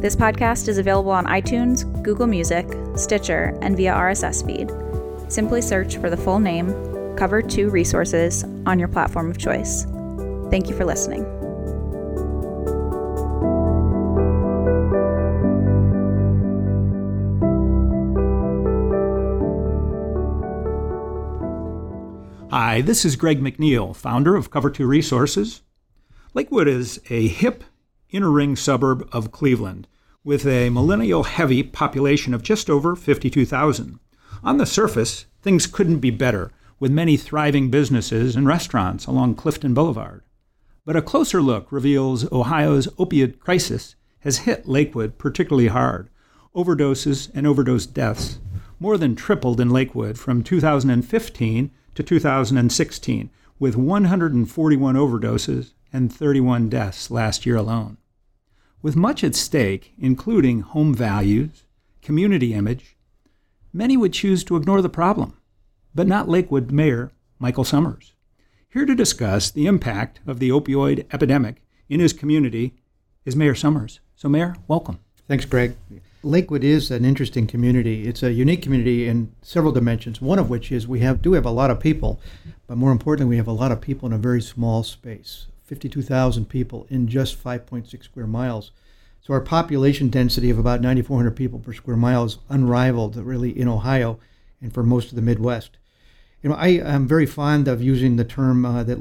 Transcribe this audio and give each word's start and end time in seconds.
This 0.00 0.14
podcast 0.14 0.68
is 0.68 0.76
available 0.76 1.10
on 1.10 1.24
iTunes, 1.24 1.90
Google 2.02 2.26
Music, 2.26 2.68
Stitcher, 2.96 3.58
and 3.62 3.78
via 3.78 3.94
RSS 3.94 4.44
feed. 4.44 4.70
Simply 5.32 5.62
search 5.62 5.96
for 5.96 6.10
the 6.10 6.18
full 6.18 6.38
name, 6.38 6.68
Cover 7.16 7.40
2 7.40 7.70
Resources, 7.70 8.44
on 8.66 8.78
your 8.78 8.88
platform 8.88 9.30
of 9.30 9.38
choice. 9.38 9.84
Thank 10.50 10.68
you 10.68 10.76
for 10.76 10.84
listening. 10.84 11.24
Hi, 22.50 22.82
this 22.82 23.06
is 23.06 23.16
Greg 23.16 23.40
McNeil, 23.40 23.96
founder 23.96 24.36
of 24.36 24.50
Cover 24.50 24.68
2 24.68 24.86
Resources. 24.86 25.62
Lakewood 26.34 26.68
is 26.68 27.00
a 27.08 27.28
hip 27.28 27.64
inner 28.10 28.30
ring 28.30 28.56
suburb 28.56 29.08
of 29.12 29.32
Cleveland 29.32 29.88
with 30.24 30.46
a 30.46 30.70
millennial 30.70 31.22
heavy 31.22 31.62
population 31.62 32.34
of 32.34 32.42
just 32.42 32.68
over 32.68 32.96
52,000. 32.96 33.98
On 34.42 34.56
the 34.56 34.66
surface, 34.66 35.26
things 35.40 35.66
couldn't 35.66 36.00
be 36.00 36.10
better, 36.10 36.50
with 36.78 36.90
many 36.90 37.16
thriving 37.16 37.70
businesses 37.70 38.36
and 38.36 38.46
restaurants 38.46 39.06
along 39.06 39.34
Clifton 39.34 39.72
Boulevard. 39.72 40.22
But 40.84 40.96
a 40.96 41.02
closer 41.02 41.40
look 41.40 41.70
reveals 41.72 42.30
Ohio's 42.30 42.88
opiate 42.98 43.40
crisis 43.40 43.94
has 44.20 44.38
hit 44.38 44.68
Lakewood 44.68 45.18
particularly 45.18 45.68
hard. 45.68 46.10
Overdoses 46.54 47.30
and 47.34 47.46
overdose 47.46 47.86
deaths 47.86 48.38
more 48.78 48.98
than 48.98 49.16
tripled 49.16 49.60
in 49.60 49.70
Lakewood 49.70 50.18
from 50.18 50.42
2015 50.42 51.70
to 51.94 52.02
2016, 52.02 53.30
with 53.58 53.76
141 53.76 54.94
overdoses 54.94 55.72
and 55.92 56.12
31 56.12 56.68
deaths 56.68 57.10
last 57.10 57.46
year 57.46 57.56
alone. 57.56 57.96
With 58.82 58.96
much 58.96 59.24
at 59.24 59.34
stake, 59.34 59.94
including 59.98 60.60
home 60.60 60.94
values, 60.94 61.64
community 62.02 62.54
image, 62.54 62.96
many 63.72 63.96
would 63.96 64.12
choose 64.12 64.44
to 64.44 64.56
ignore 64.56 64.82
the 64.82 64.88
problem, 64.88 65.34
but 65.94 66.06
not 66.06 66.28
Lakewood 66.28 66.70
Mayor 66.70 67.10
Michael 67.38 67.64
Summers. 67.64 68.12
Here 68.68 68.86
to 68.86 68.94
discuss 68.94 69.50
the 69.50 69.66
impact 69.66 70.20
of 70.26 70.38
the 70.38 70.50
opioid 70.50 71.06
epidemic 71.12 71.62
in 71.88 72.00
his 72.00 72.12
community 72.12 72.74
is 73.24 73.34
Mayor 73.34 73.54
Summers. 73.54 74.00
So, 74.14 74.28
Mayor, 74.28 74.56
welcome. 74.68 74.98
Thanks, 75.26 75.44
Greg. 75.44 75.76
Lakewood 76.26 76.64
is 76.64 76.90
an 76.90 77.04
interesting 77.04 77.46
community. 77.46 78.08
It's 78.08 78.22
a 78.22 78.32
unique 78.32 78.60
community 78.60 79.06
in 79.06 79.32
several 79.42 79.72
dimensions. 79.72 80.20
One 80.20 80.40
of 80.40 80.50
which 80.50 80.72
is 80.72 80.88
we 80.88 80.98
have 81.00 81.22
do 81.22 81.34
have 81.34 81.46
a 81.46 81.50
lot 81.50 81.70
of 81.70 81.78
people, 81.78 82.20
but 82.66 82.76
more 82.76 82.90
importantly, 82.90 83.30
we 83.30 83.36
have 83.36 83.46
a 83.46 83.52
lot 83.52 83.70
of 83.70 83.80
people 83.80 84.08
in 84.08 84.12
a 84.12 84.18
very 84.18 84.42
small 84.42 84.82
space. 84.82 85.46
52,000 85.66 86.48
people 86.48 86.86
in 86.90 87.06
just 87.06 87.42
5.6 87.42 88.02
square 88.02 88.26
miles. 88.26 88.72
So 89.20 89.34
our 89.34 89.40
population 89.40 90.08
density 90.08 90.50
of 90.50 90.58
about 90.58 90.80
9,400 90.80 91.30
people 91.30 91.60
per 91.60 91.72
square 91.72 91.96
mile 91.96 92.24
is 92.24 92.38
unrivaled, 92.48 93.16
really, 93.16 93.56
in 93.56 93.68
Ohio 93.68 94.18
and 94.60 94.74
for 94.74 94.82
most 94.82 95.10
of 95.10 95.16
the 95.16 95.22
Midwest. 95.22 95.78
You 96.42 96.50
know, 96.50 96.56
I 96.56 96.68
am 96.68 97.06
very 97.06 97.26
fond 97.26 97.68
of 97.68 97.82
using 97.82 98.16
the 98.16 98.24
term 98.24 98.64
uh, 98.64 98.82
that 98.82 98.98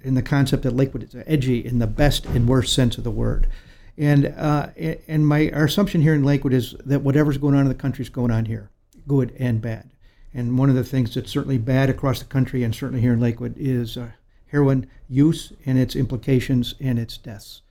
in 0.00 0.14
the 0.14 0.22
concept 0.22 0.62
that 0.64 0.76
Lakewood 0.76 1.02
is 1.02 1.16
edgy 1.26 1.64
in 1.64 1.78
the 1.78 1.86
best 1.86 2.26
and 2.26 2.46
worst 2.46 2.74
sense 2.74 2.98
of 2.98 3.04
the 3.04 3.10
word. 3.10 3.46
And 3.98 4.26
uh, 4.26 4.68
and 5.08 5.26
my 5.26 5.50
our 5.50 5.64
assumption 5.64 6.00
here 6.00 6.14
in 6.14 6.22
Lakewood 6.22 6.52
is 6.52 6.74
that 6.86 7.02
whatever's 7.02 7.36
going 7.36 7.56
on 7.56 7.62
in 7.62 7.68
the 7.68 7.74
country 7.74 8.04
is 8.04 8.08
going 8.08 8.30
on 8.30 8.44
here, 8.44 8.70
good 9.08 9.34
and 9.38 9.60
bad. 9.60 9.90
And 10.32 10.56
one 10.56 10.70
of 10.70 10.76
the 10.76 10.84
things 10.84 11.14
that's 11.14 11.32
certainly 11.32 11.58
bad 11.58 11.90
across 11.90 12.20
the 12.20 12.26
country 12.26 12.62
and 12.62 12.72
certainly 12.72 13.00
here 13.00 13.12
in 13.12 13.20
Lakewood 13.20 13.54
is 13.58 13.96
uh, 13.96 14.10
heroin 14.46 14.86
use 15.08 15.52
and 15.66 15.78
its 15.78 15.96
implications 15.96 16.74
and 16.80 16.98
its 16.98 17.18
deaths. 17.18 17.62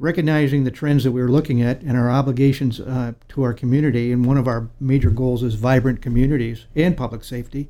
Recognizing 0.00 0.64
the 0.64 0.72
trends 0.72 1.04
that 1.04 1.12
we 1.12 1.22
were 1.22 1.30
looking 1.30 1.62
at 1.62 1.82
and 1.82 1.96
our 1.96 2.10
obligations 2.10 2.80
uh, 2.80 3.12
to 3.28 3.44
our 3.44 3.54
community, 3.54 4.10
and 4.10 4.24
one 4.24 4.36
of 4.36 4.48
our 4.48 4.68
major 4.80 5.10
goals 5.10 5.44
is 5.44 5.54
vibrant 5.54 6.02
communities 6.02 6.66
and 6.74 6.96
public 6.96 7.22
safety, 7.22 7.68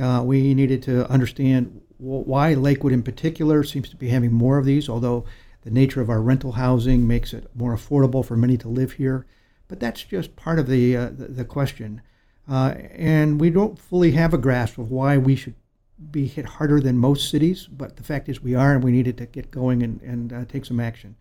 uh, 0.00 0.22
we 0.24 0.54
needed 0.54 0.82
to 0.84 1.06
understand 1.10 1.82
why 1.98 2.54
Lakewood 2.54 2.94
in 2.94 3.02
particular 3.02 3.62
seems 3.62 3.90
to 3.90 3.96
be 3.96 4.08
having 4.08 4.32
more 4.32 4.56
of 4.56 4.64
these, 4.64 4.88
although 4.88 5.26
the 5.62 5.70
nature 5.70 6.00
of 6.00 6.10
our 6.10 6.22
rental 6.22 6.52
housing 6.52 7.06
makes 7.06 7.32
it 7.32 7.48
more 7.54 7.74
affordable 7.74 8.24
for 8.24 8.36
many 8.36 8.56
to 8.58 8.68
live 8.68 8.92
here. 8.92 9.26
But 9.68 9.80
that's 9.80 10.02
just 10.02 10.36
part 10.36 10.58
of 10.58 10.66
the, 10.66 10.96
uh, 10.96 11.10
the, 11.10 11.26
the, 11.26 11.44
question. 11.44 12.02
Uh, 12.48 12.74
and 12.92 13.40
we 13.40 13.50
don't 13.50 13.78
fully 13.78 14.12
have 14.12 14.34
a 14.34 14.38
grasp 14.38 14.78
of 14.78 14.90
why 14.90 15.16
we 15.16 15.36
should 15.36 15.54
be 16.10 16.26
hit 16.26 16.44
harder 16.44 16.80
than 16.80 16.96
most 16.96 17.30
cities, 17.30 17.68
but 17.70 17.96
the 17.96 18.02
fact 18.02 18.28
is 18.28 18.42
we 18.42 18.54
are, 18.54 18.74
and 18.74 18.82
we 18.82 18.90
needed 18.90 19.18
to 19.18 19.26
get 19.26 19.50
going 19.50 19.82
and, 19.82 20.00
and 20.02 20.32
uh, 20.32 20.44
take 20.46 20.64
some 20.64 20.80
action. 20.80 21.14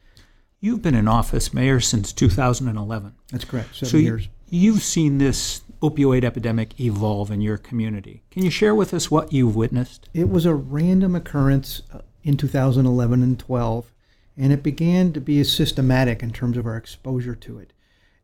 You've 0.62 0.82
been 0.82 0.96
in 0.96 1.08
office, 1.08 1.54
Mayor, 1.54 1.80
since 1.80 2.12
2011. 2.12 3.16
That's 3.32 3.46
correct, 3.46 3.76
seven 3.76 3.90
so 3.90 3.98
years. 3.98 4.30
You've 4.50 4.82
seen 4.82 5.18
this 5.18 5.62
opioid 5.82 6.24
epidemic 6.24 6.80
evolve 6.80 7.32
in 7.32 7.42
your 7.42 7.58
community. 7.58 8.24
Can 8.32 8.44
you 8.44 8.52
share 8.52 8.76
with 8.76 8.94
us 8.94 9.10
what 9.10 9.32
you've 9.32 9.56
witnessed? 9.56 10.10
It 10.14 10.30
was 10.30 10.46
a 10.46 10.54
random 10.54 11.16
occurrence 11.16 11.82
uh, 11.94 12.00
in 12.24 12.36
2011 12.36 13.24
and 13.24 13.40
12, 13.40 13.94
and 14.40 14.54
it 14.54 14.64
began 14.64 15.12
to 15.12 15.20
be 15.20 15.44
systematic 15.44 16.24
in 16.24 16.32
terms 16.32 16.56
of 16.56 16.66
our 16.66 16.78
exposure 16.78 17.36
to 17.36 17.60
it. 17.60 17.74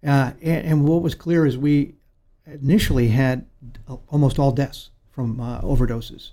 Uh, 0.06 0.32
and, 0.42 0.66
and, 0.66 0.88
what 0.88 1.02
was 1.02 1.14
clear 1.14 1.46
is 1.46 1.58
we 1.58 1.96
initially 2.46 3.10
had 3.10 3.46
almost 4.08 4.40
all 4.40 4.52
deaths 4.52 4.92
from 5.12 5.42
uh, 5.42 5.60
overdoses. 5.62 6.32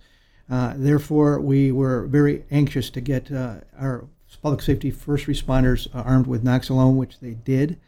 Uh, 0.49 0.75
therefore, 0.77 1.41
we 1.41 1.73
were 1.73 2.07
very 2.07 2.45
anxious 2.51 2.91
to 2.91 3.01
get 3.01 3.33
uh, 3.33 3.57
our 3.79 4.05
public 4.43 4.63
safety 4.63 4.91
first 4.91 5.27
responders 5.27 5.89
armed 5.95 6.27
with 6.27 6.45
Naloxone, 6.45 6.97
which 6.97 7.21
they 7.21 7.31
did, 7.31 7.79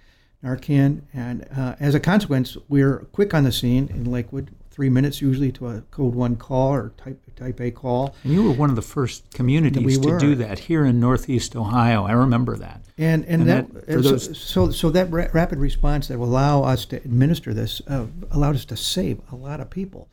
Narcan, 0.42 1.02
and 1.12 1.46
uh, 1.56 1.74
as 1.78 1.94
a 1.94 2.00
consequence, 2.00 2.56
we're 2.68 2.98
quick 3.12 3.34
on 3.34 3.44
the 3.44 3.52
scene 3.52 3.88
in 3.88 4.10
Lakewood. 4.10 4.54
Three 4.74 4.90
minutes 4.90 5.22
usually 5.22 5.52
to 5.52 5.68
a 5.68 5.82
code 5.92 6.16
one 6.16 6.34
call 6.34 6.74
or 6.74 6.92
type 6.96 7.20
type 7.36 7.60
A 7.60 7.70
call. 7.70 8.16
And 8.24 8.32
you 8.32 8.42
were 8.42 8.50
one 8.50 8.70
of 8.70 8.74
the 8.74 8.82
first 8.82 9.32
communities 9.32 10.00
we 10.00 10.10
to 10.10 10.18
do 10.18 10.34
that 10.34 10.58
here 10.58 10.84
in 10.84 10.98
Northeast 10.98 11.54
Ohio. 11.54 12.02
I 12.02 12.10
remember 12.10 12.56
that. 12.56 12.80
And 12.98 13.24
and, 13.26 13.42
and 13.42 13.50
that, 13.50 13.86
that 13.86 14.02
so, 14.02 14.16
so, 14.18 14.70
so 14.72 14.90
that 14.90 15.12
ra- 15.12 15.28
rapid 15.32 15.60
response 15.60 16.08
that 16.08 16.18
will 16.18 16.26
allow 16.26 16.64
us 16.64 16.86
to 16.86 16.96
administer 16.96 17.54
this 17.54 17.82
uh, 17.86 18.06
allowed 18.32 18.56
us 18.56 18.64
to 18.64 18.76
save 18.76 19.20
a 19.30 19.36
lot 19.36 19.60
of 19.60 19.70
people. 19.70 20.08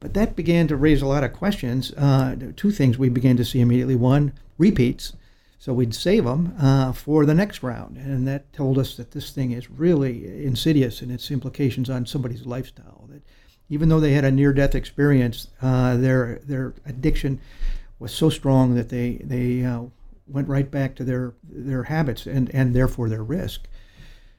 But 0.00 0.14
that 0.14 0.34
began 0.34 0.66
to 0.66 0.76
raise 0.76 1.00
a 1.00 1.06
lot 1.06 1.22
of 1.22 1.32
questions. 1.32 1.92
Uh, 1.92 2.34
two 2.56 2.72
things 2.72 2.98
we 2.98 3.08
began 3.08 3.36
to 3.36 3.44
see 3.44 3.60
immediately. 3.60 3.94
One, 3.94 4.32
repeats. 4.58 5.12
So 5.60 5.72
we'd 5.72 5.94
save 5.94 6.24
them 6.24 6.54
uh, 6.58 6.92
for 6.92 7.24
the 7.24 7.32
next 7.32 7.62
round. 7.62 7.96
And 7.96 8.28
that 8.28 8.52
told 8.52 8.76
us 8.76 8.96
that 8.96 9.12
this 9.12 9.30
thing 9.30 9.52
is 9.52 9.70
really 9.70 10.44
insidious 10.44 11.00
in 11.00 11.10
its 11.10 11.30
implications 11.30 11.88
on 11.88 12.04
somebody's 12.04 12.44
lifestyle. 12.44 12.93
Even 13.68 13.88
though 13.88 14.00
they 14.00 14.12
had 14.12 14.24
a 14.24 14.30
near 14.30 14.52
death 14.52 14.74
experience, 14.74 15.48
uh, 15.62 15.96
their, 15.96 16.40
their 16.44 16.74
addiction 16.84 17.40
was 17.98 18.12
so 18.12 18.28
strong 18.28 18.74
that 18.74 18.90
they, 18.90 19.20
they 19.24 19.64
uh, 19.64 19.82
went 20.26 20.48
right 20.48 20.70
back 20.70 20.94
to 20.96 21.04
their, 21.04 21.34
their 21.42 21.84
habits 21.84 22.26
and, 22.26 22.54
and 22.54 22.74
therefore 22.74 23.08
their 23.08 23.22
risk. 23.22 23.66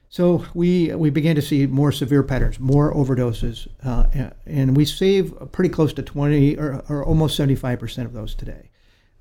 So 0.08 0.46
we 0.54 0.94
we 0.94 1.10
began 1.10 1.34
to 1.34 1.42
see 1.42 1.66
more 1.66 1.90
severe 1.90 2.22
patterns, 2.22 2.60
more 2.60 2.94
overdoses, 2.94 3.66
uh, 3.84 4.30
and 4.46 4.76
we 4.76 4.84
save 4.84 5.34
pretty 5.52 5.68
close 5.68 5.92
to 5.94 6.02
20 6.02 6.56
or, 6.56 6.84
or 6.88 7.04
almost 7.04 7.36
75 7.36 7.78
percent 7.80 8.06
of 8.06 8.12
those 8.12 8.34
today. 8.34 8.70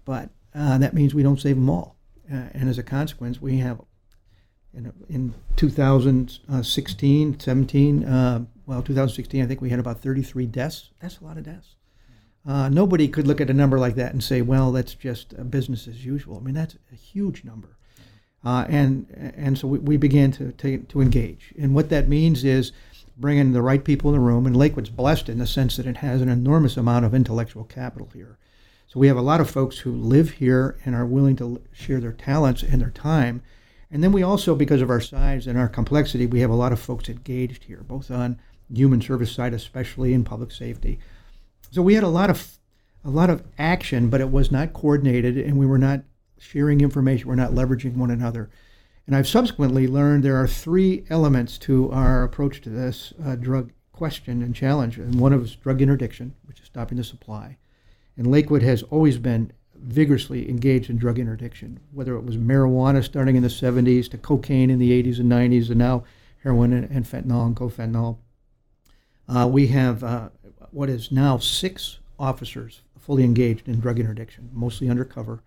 But 0.06 0.30
uh, 0.54 0.78
that 0.78 0.94
means 0.94 1.16
we 1.16 1.24
don't 1.24 1.40
save 1.40 1.56
them 1.56 1.70
all, 1.70 1.98
uh, 2.32 2.50
and 2.54 2.70
as 2.70 2.78
a 2.78 2.84
consequence, 2.84 3.42
we 3.42 3.58
have 3.58 3.82
in, 4.74 4.94
in 5.10 5.34
2016, 5.56 7.40
17, 7.40 8.04
uh, 8.04 8.46
well, 8.66 8.82
2016, 8.82 9.44
I 9.44 9.48
think 9.48 9.62
we 9.62 9.70
had 9.70 9.80
about 9.80 10.02
33 10.02 10.46
deaths. 10.48 10.90
That's 11.02 11.20
a 11.20 11.24
lot 11.24 11.38
of 11.38 11.44
deaths. 11.44 11.76
uh, 12.48 12.70
nobody 12.70 13.08
could 13.08 13.28
look 13.28 13.42
at 13.42 13.50
a 13.50 13.54
number 13.54 13.80
like 13.80 13.96
that 13.96 14.14
and 14.14 14.24
say, 14.24 14.42
well, 14.42 14.72
that's 14.72 14.94
just 14.94 15.34
uh, 15.38 15.44
business 15.44 15.88
as 15.88 16.06
usual. 16.06 16.38
I 16.38 16.42
mean, 16.42 16.56
that's 16.56 16.76
a 16.92 16.96
huge 16.96 17.44
number. 17.44 17.78
Uh, 18.44 18.66
and 18.70 19.34
and 19.36 19.58
so 19.58 19.68
we, 19.68 19.80
we 19.80 19.98
began 19.98 20.32
to, 20.32 20.52
to, 20.52 20.78
to 20.78 21.02
engage. 21.02 21.54
And 21.58 21.74
what 21.74 21.90
that 21.90 22.08
means 22.08 22.44
is 22.44 22.72
bringing 23.18 23.54
the 23.54 23.62
right 23.62 23.84
people 23.84 24.12
in 24.12 24.16
the 24.16 24.26
room. 24.26 24.46
And 24.46 24.56
Lakewood's 24.56 24.90
blessed 24.90 25.30
in 25.30 25.40
the 25.40 25.48
sense 25.48 25.78
that 25.78 25.88
it 25.88 25.98
has 25.98 26.22
an 26.22 26.30
enormous 26.30 26.78
amount 26.78 27.06
of 27.06 27.16
intellectual 27.16 27.64
capital 27.64 28.10
here. 28.14 28.38
So 28.88 29.00
we 29.00 29.08
have 29.08 29.18
a 29.18 29.22
lot 29.22 29.42
of 29.42 29.50
folks 29.50 29.80
who 29.80 29.92
live 29.92 30.32
here 30.32 30.78
and 30.86 30.96
are 30.96 31.06
willing 31.06 31.36
to 31.38 31.62
share 31.72 32.00
their 32.00 32.14
talents 32.14 32.62
and 32.62 32.82
their 32.82 32.92
time. 32.92 33.42
And 33.90 34.04
then 34.04 34.12
we 34.12 34.24
also, 34.24 34.56
because 34.56 34.82
of 34.82 34.90
our 34.90 35.02
size 35.02 35.48
and 35.48 35.58
our 35.58 35.68
complexity, 35.68 36.26
we 36.26 36.42
have 36.42 36.50
a 36.50 36.56
lot 36.56 36.72
of 36.72 36.80
folks 36.80 37.10
engaged 37.10 37.64
here, 37.64 37.84
both 37.88 38.12
on 38.12 38.40
human 38.74 39.02
service 39.02 39.32
side, 39.32 39.54
especially 39.54 40.14
in 40.14 40.24
public 40.24 40.52
safety. 40.52 41.00
So 41.72 41.82
we 41.82 41.96
had 41.96 42.04
a 42.04 42.10
lot 42.10 42.30
of 42.30 42.58
a 43.04 43.10
lot 43.10 43.30
of 43.30 43.44
action, 43.60 44.10
but 44.10 44.20
it 44.20 44.32
was 44.32 44.52
not 44.52 44.74
coordinated, 44.74 45.38
and 45.38 45.60
we 45.60 45.66
were 45.68 45.78
not 45.78 46.02
sharing 46.40 46.82
information. 46.82 47.28
We're 47.28 47.36
not 47.36 47.52
leveraging 47.52 47.96
one 47.96 48.10
another. 48.10 48.50
And 49.06 49.16
I've 49.16 49.28
subsequently 49.28 49.88
learned 49.88 50.24
there 50.24 50.42
are 50.42 50.48
three 50.48 51.06
elements 51.10 51.60
to 51.60 51.92
our 51.92 52.24
approach 52.24 52.62
to 52.62 52.70
this 52.70 53.14
uh, 53.24 53.36
drug 53.36 53.72
question 53.92 54.42
and 54.42 54.56
challenge. 54.56 54.98
And 54.98 55.20
one 55.20 55.34
of 55.34 55.44
is 55.44 55.56
drug 55.56 55.82
interdiction, 55.82 56.34
which 56.46 56.60
is 56.60 56.66
stopping 56.66 56.98
the 56.98 57.04
supply. 57.04 57.58
And 58.18 58.32
Lakewood 58.32 58.64
has 58.64 58.84
always 58.84 59.18
been 59.18 59.52
vigorously 59.76 60.50
engaged 60.50 60.90
in 60.90 60.98
drug 60.98 61.20
interdiction, 61.20 61.80
whether 61.92 62.16
it 62.16 62.24
was 62.24 62.38
marijuana 62.38 63.04
starting 63.04 63.36
in 63.36 63.44
the 63.44 63.50
70s 63.50 64.10
to 64.10 64.18
cocaine 64.18 64.70
in 64.70 64.80
the 64.80 65.04
80s 65.04 65.20
and 65.20 65.32
90s, 65.32 65.70
and 65.70 65.78
now 65.78 66.04
heroin 66.44 66.74
and, 66.74 66.90
and 66.90 67.06
fentanyl 67.06 67.46
and 67.46 67.56
carfentanil. 67.56 68.18
Uh, 69.28 69.48
we 69.52 69.68
have 69.68 70.04
uh, 70.04 70.30
what 70.72 70.90
is 70.90 71.12
now 71.12 71.38
six 71.38 72.00
officers 72.20 72.82
fully 73.00 73.24
engaged 73.24 73.68
in 73.68 73.80
drug 73.80 74.00
interdiction, 74.00 74.50
mostly 74.54 74.90
undercover, 74.90 75.42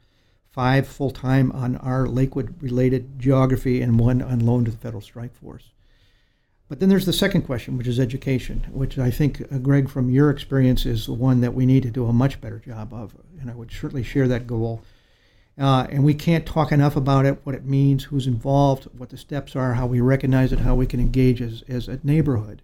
five 0.50 0.86
full 0.86 1.10
time 1.10 1.52
on 1.52 1.76
our 1.76 2.06
Lakewood 2.06 2.54
related 2.62 3.18
geography, 3.18 3.80
and 3.80 3.98
one 3.98 4.22
on 4.22 4.40
loan 4.40 4.64
to 4.64 4.70
the 4.70 4.76
Federal 4.76 5.02
Strike 5.02 5.34
Force. 5.34 5.70
But 6.68 6.80
then 6.80 6.90
there's 6.90 7.06
the 7.06 7.12
second 7.12 7.42
question, 7.42 7.78
which 7.78 7.86
is 7.86 7.98
education, 7.98 8.66
which 8.70 8.98
I 8.98 9.10
think, 9.10 9.40
uh, 9.50 9.58
Greg, 9.58 9.88
from 9.88 10.10
your 10.10 10.28
experience, 10.28 10.84
is 10.84 11.06
the 11.06 11.14
one 11.14 11.40
that 11.40 11.54
we 11.54 11.64
need 11.64 11.82
to 11.84 11.90
do 11.90 12.06
a 12.06 12.12
much 12.12 12.40
better 12.40 12.58
job 12.58 12.92
of. 12.92 13.16
And 13.40 13.50
I 13.50 13.54
would 13.54 13.70
certainly 13.70 14.02
share 14.02 14.28
that 14.28 14.46
goal. 14.46 14.82
Uh, 15.56 15.86
and 15.90 16.04
we 16.04 16.14
can't 16.14 16.46
talk 16.46 16.70
enough 16.70 16.94
about 16.94 17.24
it, 17.24 17.40
what 17.44 17.54
it 17.54 17.64
means, 17.64 18.04
who's 18.04 18.26
involved, 18.26 18.84
what 18.96 19.08
the 19.08 19.16
steps 19.16 19.56
are, 19.56 19.74
how 19.74 19.86
we 19.86 20.00
recognize 20.00 20.52
it, 20.52 20.60
how 20.60 20.74
we 20.74 20.86
can 20.86 21.00
engage 21.00 21.40
as, 21.40 21.64
as 21.68 21.88
a 21.88 21.98
neighborhood. 22.04 22.62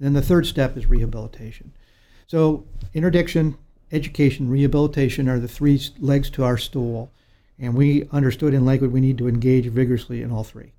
Then 0.00 0.14
the 0.14 0.22
third 0.22 0.46
step 0.46 0.76
is 0.76 0.86
rehabilitation. 0.86 1.72
So, 2.26 2.64
interdiction, 2.94 3.56
education, 3.92 4.48
rehabilitation 4.48 5.28
are 5.28 5.38
the 5.38 5.48
three 5.48 5.80
legs 5.98 6.30
to 6.30 6.44
our 6.44 6.56
stool. 6.56 7.12
And 7.58 7.74
we 7.74 8.08
understood 8.10 8.54
in 8.54 8.64
Lakewood 8.64 8.92
we 8.92 9.00
need 9.00 9.18
to 9.18 9.28
engage 9.28 9.66
vigorously 9.66 10.22
in 10.22 10.32
all 10.32 10.44
three. 10.44 10.72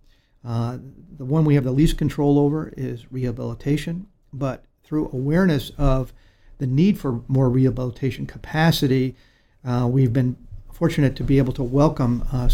Uh, 0.44 0.80
the 1.18 1.26
one 1.26 1.46
we 1.46 1.54
have 1.54 1.64
the 1.64 1.72
least 1.72 1.98
control 1.98 2.40
over 2.40 2.74
is 2.76 3.12
rehabilitation, 3.12 4.08
but 4.34 4.66
through 4.84 5.10
awareness 5.14 5.72
of 5.78 6.14
the 6.58 6.66
need 6.66 6.98
for 6.98 7.22
more 7.28 7.50
rehabilitation 7.50 8.26
capacity, 8.26 9.16
uh, 9.64 9.88
we've 9.90 10.14
been 10.14 10.36
fortunate 10.74 11.16
to 11.16 11.24
be 11.24 11.38
able 11.38 11.54
to 11.54 11.64
welcome 11.64 12.28
uh, 12.32 12.50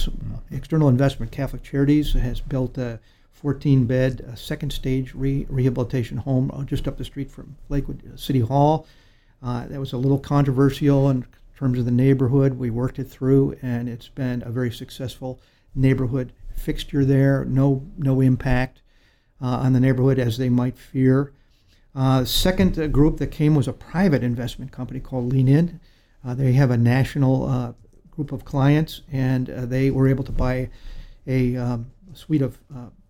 external 0.52 0.90
investment. 0.90 1.32
Catholic 1.32 1.64
Charities 1.64 2.12
has 2.12 2.42
built 2.42 2.78
a 2.78 3.00
14 3.42 3.86
bed 3.86 4.26
uh, 4.28 4.36
second 4.36 4.72
stage 4.72 5.14
re- 5.14 5.46
rehabilitation 5.50 6.18
home 6.18 6.50
uh, 6.54 6.64
just 6.64 6.88
up 6.88 6.98
the 6.98 7.06
street 7.06 7.30
from 7.30 7.56
Lakewood 7.70 8.02
uh, 8.12 8.18
City 8.18 8.40
Hall. 8.40 8.88
that 9.42 9.80
was 9.80 9.94
a 9.94 9.98
little 9.98 10.20
controversial 10.20 11.10
in 11.10 11.26
terms 11.58 11.78
of 11.78 11.86
the 11.86 11.92
neighborhood. 11.92 12.54
We 12.58 12.70
worked 12.70 13.00
it 13.00 13.10
through, 13.10 13.58
and 13.62 13.88
it's 13.88 14.10
been 14.10 14.44
a 14.46 14.50
very 14.50 14.72
successful 14.72 15.40
neighborhood 15.76 16.34
fixture 16.56 17.06
there, 17.06 17.46
no 17.46 17.86
no 17.98 18.22
impact 18.22 18.82
uh, 19.42 19.46
on 19.46 19.74
the 19.74 19.80
neighborhood 19.80 20.20
as 20.20 20.38
they 20.38 20.50
might 20.50 20.78
fear. 20.78 21.34
Uh, 21.96 22.26
second 22.26 22.78
uh, 22.78 22.88
group 22.88 23.18
that 23.18 23.28
came 23.28 23.56
was 23.56 23.68
a 23.68 23.74
private 23.74 24.24
investment 24.24 24.72
company 24.72 25.00
called 25.00 25.32
Lean 25.32 25.48
In. 25.48 25.80
Uh, 26.26 26.34
they 26.34 26.54
have 26.54 26.72
a 26.72 26.78
national 26.78 27.48
uh, 27.48 27.74
group 28.12 28.32
of 28.32 28.46
clients, 28.46 29.02
and 29.12 29.50
uh, 29.50 29.66
they 29.66 29.90
were 29.90 30.08
able 30.08 30.24
to 30.24 30.32
buy 30.32 30.70
a, 31.26 31.56
um, 31.56 31.92
suite 32.14 32.42
of 32.42 32.58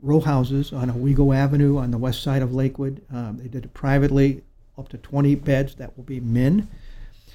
row 0.02 0.20
houses 0.20 0.72
on 0.74 0.90
Owego 0.90 1.36
Avenue 1.36 1.78
on 1.78 1.92
the 1.92 1.98
west 1.98 2.22
side 2.22 2.42
of 2.42 2.54
Lakewood. 2.54 3.02
Um, 3.12 3.38
they 3.38 3.48
did 3.48 3.66
it 3.66 3.74
privately, 3.74 4.44
up 4.78 4.90
to 4.90 4.98
20 4.98 5.36
beds. 5.36 5.76
That 5.76 5.96
will 5.98 6.04
be 6.04 6.20
men. 6.20 6.68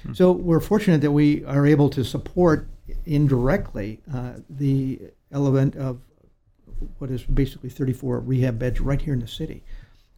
Hmm. 0.03 0.13
So 0.13 0.31
we're 0.31 0.59
fortunate 0.59 1.01
that 1.01 1.11
we 1.11 1.43
are 1.45 1.65
able 1.65 1.89
to 1.89 2.03
support 2.03 2.67
indirectly 3.05 4.01
the 4.49 4.99
element 5.31 5.75
of 5.75 5.99
what 6.97 7.09
is 7.09 7.23
basically 7.23 7.69
34 7.69 8.19
rehab 8.19 8.59
beds 8.59 8.79
right 8.81 9.01
here 9.01 9.13
in 9.13 9.19
the 9.19 9.27
city. 9.27 9.63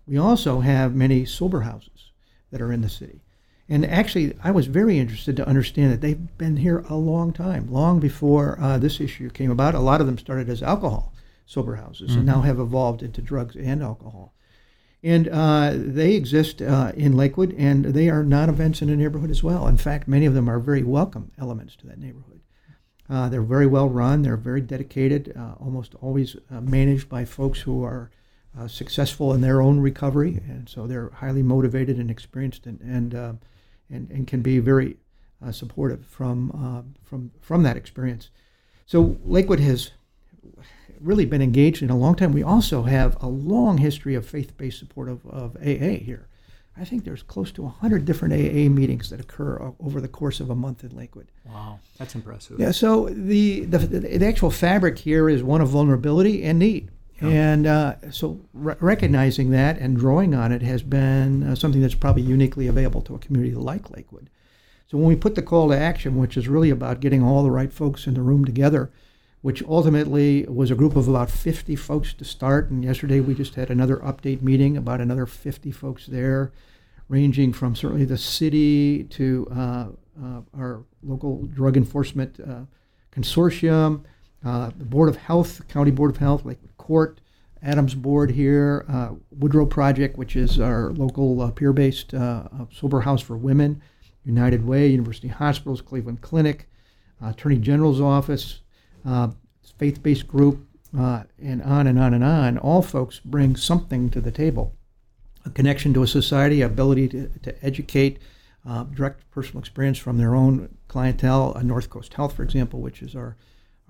We 0.07 0.17
also 0.17 0.59
have 0.59 0.95
many 0.95 1.25
sober 1.25 1.61
houses 1.61 2.11
that 2.51 2.61
are 2.61 2.71
in 2.71 2.81
the 2.81 2.89
city. 2.89 3.21
And 3.67 3.85
actually, 3.85 4.37
I 4.43 4.51
was 4.51 4.67
very 4.67 4.99
interested 4.99 5.35
to 5.37 5.47
understand 5.47 5.91
that 5.91 6.01
they've 6.01 6.37
been 6.37 6.57
here 6.57 6.85
a 6.87 6.95
long 6.95 7.33
time, 7.33 7.71
long 7.71 7.99
before 7.99 8.59
uh, 8.61 8.77
this 8.77 8.99
issue 8.99 9.31
came 9.31 9.49
about. 9.49 9.73
A 9.73 9.79
lot 9.79 10.01
of 10.01 10.07
them 10.07 10.19
started 10.19 10.49
as 10.49 10.61
alcohol 10.61 11.14
sober 11.45 11.75
houses 11.75 12.11
mm-hmm. 12.11 12.19
and 12.19 12.27
now 12.27 12.41
have 12.41 12.59
evolved 12.59 13.03
into 13.03 13.21
drugs 13.21 13.55
and 13.55 13.81
alcohol. 13.81 14.33
And 15.03 15.27
uh, 15.27 15.73
they 15.75 16.13
exist 16.13 16.63
uh, 16.63 16.91
in 16.95 17.15
Lakewood, 17.15 17.53
and 17.57 17.85
they 17.85 18.09
are 18.09 18.23
not 18.23 18.49
events 18.49 18.81
in 18.81 18.87
the 18.87 18.95
neighborhood 18.95 19.29
as 19.29 19.43
well. 19.43 19.67
In 19.67 19.77
fact, 19.77 20.07
many 20.07 20.25
of 20.25 20.33
them 20.33 20.49
are 20.49 20.59
very 20.59 20.81
welcome 20.81 21.31
elements 21.37 21.75
to 21.77 21.87
that 21.87 21.99
neighborhood. 21.99 22.41
Uh, 23.07 23.29
they're 23.29 23.43
very 23.43 23.67
well 23.67 23.87
run. 23.87 24.23
They're 24.23 24.35
very 24.35 24.61
dedicated. 24.61 25.31
Uh, 25.37 25.53
almost 25.59 25.93
always 26.01 26.35
uh, 26.49 26.61
managed 26.61 27.07
by 27.07 27.23
folks 27.23 27.61
who 27.61 27.83
are 27.83 28.09
uh, 28.59 28.67
successful 28.67 29.33
in 29.33 29.41
their 29.41 29.61
own 29.61 29.79
recovery, 29.79 30.41
and 30.47 30.67
so 30.67 30.87
they're 30.87 31.11
highly 31.11 31.43
motivated 31.43 31.97
and 31.97 32.09
experienced, 32.09 32.65
and 32.65 32.81
and 32.81 33.13
and, 33.91 34.09
and, 34.09 34.25
can 34.25 34.41
be 34.41 34.57
very 34.57 34.97
uh, 35.45 35.51
supportive 35.51 36.03
from 36.07 36.95
from 37.03 37.31
from 37.41 37.61
that 37.61 37.77
experience. 37.77 38.31
So 38.87 39.17
Lakewood 39.23 39.59
has 39.59 39.91
really 41.01 41.25
been 41.25 41.41
engaged 41.41 41.81
in 41.81 41.89
a 41.89 41.97
long 41.97 42.15
time. 42.15 42.31
We 42.31 42.43
also 42.43 42.83
have 42.83 43.21
a 43.21 43.27
long 43.27 43.77
history 43.77 44.15
of 44.15 44.25
faith-based 44.25 44.79
support 44.79 45.09
of, 45.09 45.25
of 45.27 45.55
AA 45.57 45.97
here. 45.99 46.27
I 46.77 46.83
think 46.83 47.05
there's 47.05 47.23
close 47.23 47.51
to 47.53 47.63
100 47.63 48.03
different 48.03 48.33
AA 48.33 48.69
meetings 48.69 49.09
that 49.09 49.21
occur 49.21 49.73
over 49.79 50.01
the 50.01 50.09
course 50.09 50.41
of 50.41 50.49
a 50.49 50.55
month 50.55 50.83
in 50.83 50.95
Lakewood. 50.95 51.27
Wow, 51.45 51.79
that's 51.97 52.15
impressive. 52.15 52.59
Yeah, 52.59 52.71
so 52.71 53.07
the, 53.09 53.61
the, 53.61 53.77
the 53.77 54.25
actual 54.25 54.51
fabric 54.51 54.97
here 54.99 55.29
is 55.29 55.41
one 55.41 55.61
of 55.61 55.69
vulnerability 55.69 56.43
and 56.43 56.59
need. 56.59 56.91
Yeah. 57.21 57.29
And 57.29 57.67
uh, 57.67 58.11
so 58.11 58.41
re- 58.53 58.75
recognizing 58.81 59.51
that 59.51 59.77
and 59.77 59.95
drawing 59.95 60.35
on 60.35 60.51
it 60.51 60.61
has 60.63 60.83
been 60.83 61.43
uh, 61.43 61.55
something 61.55 61.81
that's 61.81 61.95
probably 61.95 62.23
uniquely 62.23 62.67
available 62.67 63.01
to 63.03 63.15
a 63.15 63.19
community 63.19 63.55
like 63.55 63.89
Lakewood. 63.89 64.29
So 64.87 64.97
when 64.97 65.07
we 65.07 65.15
put 65.15 65.35
the 65.35 65.41
call 65.41 65.69
to 65.69 65.77
action, 65.77 66.17
which 66.17 66.35
is 66.35 66.49
really 66.49 66.69
about 66.69 66.99
getting 66.99 67.23
all 67.23 67.43
the 67.43 67.51
right 67.51 67.71
folks 67.71 68.05
in 68.05 68.15
the 68.15 68.21
room 68.21 68.43
together, 68.43 68.91
which 69.45 69.61
ultimately 69.65 70.43
was 70.49 70.71
a 70.71 70.75
group 70.75 70.95
of 70.95 71.07
about 71.07 71.29
50 71.29 71.75
folks 71.75 72.15
to 72.15 72.25
start. 72.25 72.71
And 72.71 72.83
yesterday 72.83 73.19
we 73.19 73.35
just 73.35 73.53
had 73.53 73.69
another 73.69 73.97
update 73.97 74.41
meeting, 74.41 74.75
about 74.75 75.01
another 75.01 75.27
50 75.27 75.69
folks 75.69 76.07
there, 76.07 76.51
ranging 77.09 77.53
from 77.53 77.75
certainly 77.75 78.05
the 78.05 78.17
city 78.17 79.03
to 79.03 79.47
uh, 79.51 79.85
uh, 80.19 80.41
our 80.57 80.83
local 81.03 81.45
drug 81.45 81.77
enforcement 81.77 82.39
uh, 82.39 82.61
consortium, 83.11 84.03
uh, 84.43 84.71
the 84.75 84.83
Board 84.83 85.09
of 85.09 85.17
Health, 85.17 85.67
County 85.67 85.91
Board 85.91 86.09
of 86.09 86.17
Health, 86.17 86.43
like 86.43 86.57
Court, 86.77 87.21
ADAMHS 87.63 88.01
Board 88.01 88.31
here, 88.31 88.83
uh, 88.89 89.09
Woodrow 89.29 89.67
Project, 89.67 90.17
which 90.17 90.35
is 90.35 90.59
our 90.59 90.91
local 90.93 91.39
uh, 91.39 91.51
peer 91.51 91.71
based 91.71 92.15
sober 92.71 93.01
house 93.01 93.21
for 93.21 93.37
women, 93.37 93.79
United 94.23 94.65
Way, 94.65 94.87
University 94.87 95.27
Hospitals, 95.27 95.81
Cleveland 95.81 96.21
Clinic, 96.21 96.67
Attorney 97.21 97.59
General's 97.59 98.01
Office 98.01 98.61
uh, 99.05 99.29
faith 99.77 100.01
based 100.01 100.27
group, 100.27 100.67
uh, 100.97 101.23
and 101.41 101.61
on 101.61 101.87
and 101.87 101.99
on 101.99 102.13
and 102.13 102.23
on, 102.23 102.57
all 102.57 102.81
folks 102.81 103.19
bring 103.19 103.55
something 103.55 104.09
to 104.09 104.21
the 104.21 104.31
table 104.31 104.73
a 105.45 105.49
connection 105.51 105.93
to 105.93 106.03
a 106.03 106.07
society, 106.07 106.61
ability 106.61 107.07
to, 107.07 107.29
to 107.43 107.65
educate, 107.65 108.19
uh, 108.67 108.83
direct 108.83 109.29
personal 109.31 109.59
experience 109.59 109.97
from 109.97 110.17
their 110.17 110.35
own 110.35 110.75
clientele. 110.87 111.59
North 111.63 111.89
Coast 111.89 112.13
Health, 112.15 112.35
for 112.35 112.43
example, 112.43 112.81
which 112.81 113.01
is 113.01 113.15
our, 113.15 113.37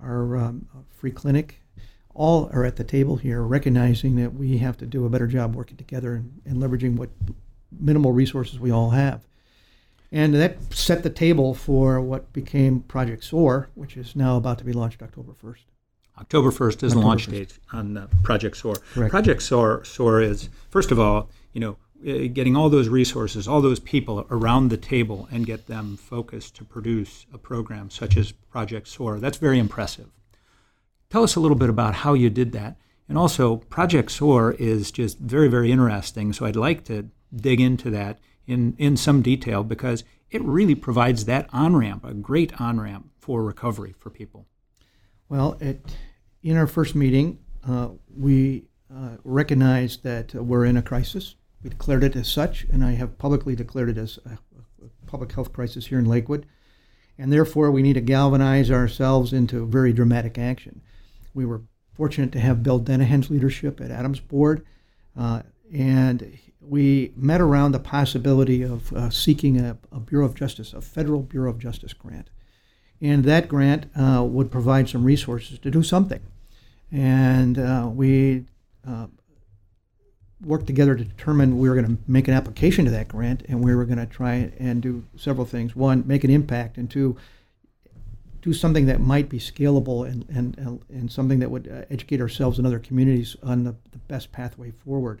our 0.02 0.36
um, 0.36 0.68
free 0.90 1.10
clinic, 1.10 1.62
all 2.14 2.50
are 2.52 2.64
at 2.64 2.76
the 2.76 2.84
table 2.84 3.16
here, 3.16 3.42
recognizing 3.42 4.16
that 4.16 4.34
we 4.34 4.58
have 4.58 4.76
to 4.78 4.86
do 4.86 5.04
a 5.04 5.10
better 5.10 5.26
job 5.26 5.54
working 5.54 5.76
together 5.76 6.14
and, 6.14 6.40
and 6.44 6.62
leveraging 6.62 6.96
what 6.96 7.10
minimal 7.78 8.12
resources 8.12 8.58
we 8.60 8.70
all 8.70 8.90
have. 8.90 9.26
And 10.12 10.34
that 10.34 10.72
set 10.72 11.02
the 11.02 11.10
table 11.10 11.54
for 11.54 12.00
what 12.00 12.32
became 12.32 12.80
Project 12.80 13.24
SOAR, 13.24 13.68
which 13.74 13.96
is 13.96 14.14
now 14.14 14.36
about 14.36 14.58
to 14.58 14.64
be 14.64 14.72
launched 14.72 15.02
October 15.02 15.32
1st. 15.32 15.64
October 16.18 16.50
1st 16.50 16.82
is 16.82 16.92
October 16.92 16.94
the 16.94 17.06
launch 17.06 17.28
1st. 17.28 17.30
date 17.30 17.58
on 17.72 17.96
uh, 17.96 18.06
Project 18.22 18.56
SOAR. 18.56 18.76
Correct. 18.94 19.10
Project 19.10 19.42
SOAR, 19.42 19.84
SOAR 19.84 20.20
is, 20.20 20.48
first 20.70 20.90
of 20.90 20.98
all, 20.98 21.28
you 21.52 21.60
know, 21.60 21.76
uh, 22.06 22.28
getting 22.32 22.56
all 22.56 22.68
those 22.68 22.88
resources, 22.88 23.48
all 23.48 23.60
those 23.60 23.80
people 23.80 24.26
around 24.30 24.68
the 24.68 24.76
table, 24.76 25.28
and 25.30 25.44
get 25.46 25.66
them 25.66 25.96
focused 25.96 26.54
to 26.56 26.64
produce 26.64 27.26
a 27.32 27.38
program 27.38 27.90
such 27.90 28.16
as 28.16 28.32
Project 28.32 28.88
SOAR. 28.88 29.18
That's 29.18 29.38
very 29.38 29.58
impressive. 29.58 30.06
Tell 31.10 31.22
us 31.22 31.36
a 31.36 31.40
little 31.40 31.56
bit 31.56 31.70
about 31.70 31.94
how 31.94 32.14
you 32.14 32.30
did 32.30 32.52
that. 32.52 32.76
And 33.08 33.16
also, 33.16 33.56
Project 33.56 34.10
SOAR 34.10 34.52
is 34.52 34.90
just 34.90 35.18
very, 35.18 35.48
very 35.48 35.70
interesting. 35.70 36.32
So 36.32 36.46
I'd 36.46 36.56
like 36.56 36.84
to 36.84 37.08
dig 37.34 37.60
into 37.60 37.90
that 37.90 38.18
in, 38.46 38.74
in 38.78 38.96
some 38.96 39.22
detail 39.22 39.64
because 39.64 40.04
it 40.30 40.42
really 40.42 40.74
provides 40.74 41.24
that 41.24 41.48
on 41.52 41.76
ramp, 41.76 42.04
a 42.04 42.14
great 42.14 42.60
on 42.60 42.80
ramp 42.80 43.10
for 43.18 43.42
recovery 43.42 43.94
for 43.98 44.10
people. 44.10 44.46
Well, 45.28 45.56
it, 45.60 45.96
in 46.42 46.56
our 46.56 46.66
first 46.66 46.94
meeting, 46.94 47.38
uh, 47.68 47.88
we 48.16 48.64
uh, 48.94 49.16
recognized 49.24 50.02
that 50.04 50.34
we're 50.34 50.64
in 50.64 50.76
a 50.76 50.82
crisis. 50.82 51.34
We 51.62 51.70
declared 51.70 52.04
it 52.04 52.14
as 52.16 52.28
such, 52.28 52.64
and 52.70 52.84
I 52.84 52.92
have 52.92 53.18
publicly 53.18 53.56
declared 53.56 53.88
it 53.88 53.98
as 53.98 54.18
a, 54.24 54.38
public 55.06 55.32
health 55.32 55.52
crisis 55.52 55.86
here 55.86 55.98
in 55.98 56.04
Lakewood. 56.04 56.46
And 57.16 57.32
therefore, 57.32 57.70
we 57.70 57.82
need 57.82 57.94
to 57.94 58.00
galvanize 58.00 58.70
ourselves 58.70 59.32
into 59.32 59.64
very 59.66 59.92
dramatic 59.92 60.36
action. 60.36 60.82
We 61.32 61.46
were 61.46 61.62
fortunate 61.94 62.32
to 62.32 62.40
have 62.40 62.62
Bill 62.62 62.80
Denihan's 62.80 63.30
leadership 63.30 63.80
at 63.80 63.90
ADAMHS 63.90 64.26
Board, 64.28 64.66
uh, 65.16 65.42
and 65.72 66.38
we 66.68 67.12
met 67.16 67.40
around 67.40 67.72
the 67.72 67.78
possibility 67.78 68.62
of 68.62 68.92
uh, 68.92 69.10
seeking 69.10 69.60
a, 69.60 69.76
a, 69.92 70.00
Bureau 70.00 70.26
of 70.26 70.34
Justice, 70.34 70.72
a 70.72 70.80
federal 70.80 71.22
Bureau 71.22 71.50
of 71.50 71.58
Justice 71.58 71.92
grant. 71.92 72.28
And 73.00 73.24
that 73.24 73.48
grant 73.48 73.86
uh, 73.96 74.24
would 74.24 74.50
provide 74.50 74.88
some 74.88 75.04
resources 75.04 75.58
to 75.60 75.70
do 75.70 75.82
something. 75.82 76.20
And 76.90 77.58
uh, 77.58 77.90
we 77.92 78.44
uh, 78.86 79.06
worked 80.40 80.66
together 80.66 80.94
to 80.96 81.04
determine 81.04 81.58
we 81.58 81.68
were 81.68 81.74
going 81.74 81.96
to 81.96 82.02
make 82.06 82.28
an 82.28 82.34
application 82.34 82.84
to 82.84 82.90
that 82.90 83.08
grant 83.08 83.42
and 83.48 83.62
we 83.62 83.74
were 83.74 83.84
going 83.84 83.98
to 83.98 84.06
try 84.06 84.52
and 84.58 84.82
do 84.82 85.04
several 85.16 85.46
things. 85.46 85.76
One, 85.76 86.04
make 86.06 86.24
an 86.24 86.30
impact, 86.30 86.76
and 86.76 86.90
two, 86.90 87.16
do 88.42 88.52
something 88.52 88.86
that 88.86 89.00
might 89.00 89.28
be 89.28 89.38
scalable 89.38 90.08
and, 90.08 90.24
and, 90.28 90.80
and 90.88 91.10
something 91.10 91.40
that 91.40 91.50
would 91.50 91.68
uh, 91.68 91.84
educate 91.90 92.20
ourselves 92.20 92.58
and 92.58 92.66
other 92.66 92.78
communities 92.78 93.36
on 93.42 93.64
the, 93.64 93.74
the 93.90 93.98
best 93.98 94.30
pathway 94.30 94.70
forward. 94.70 95.20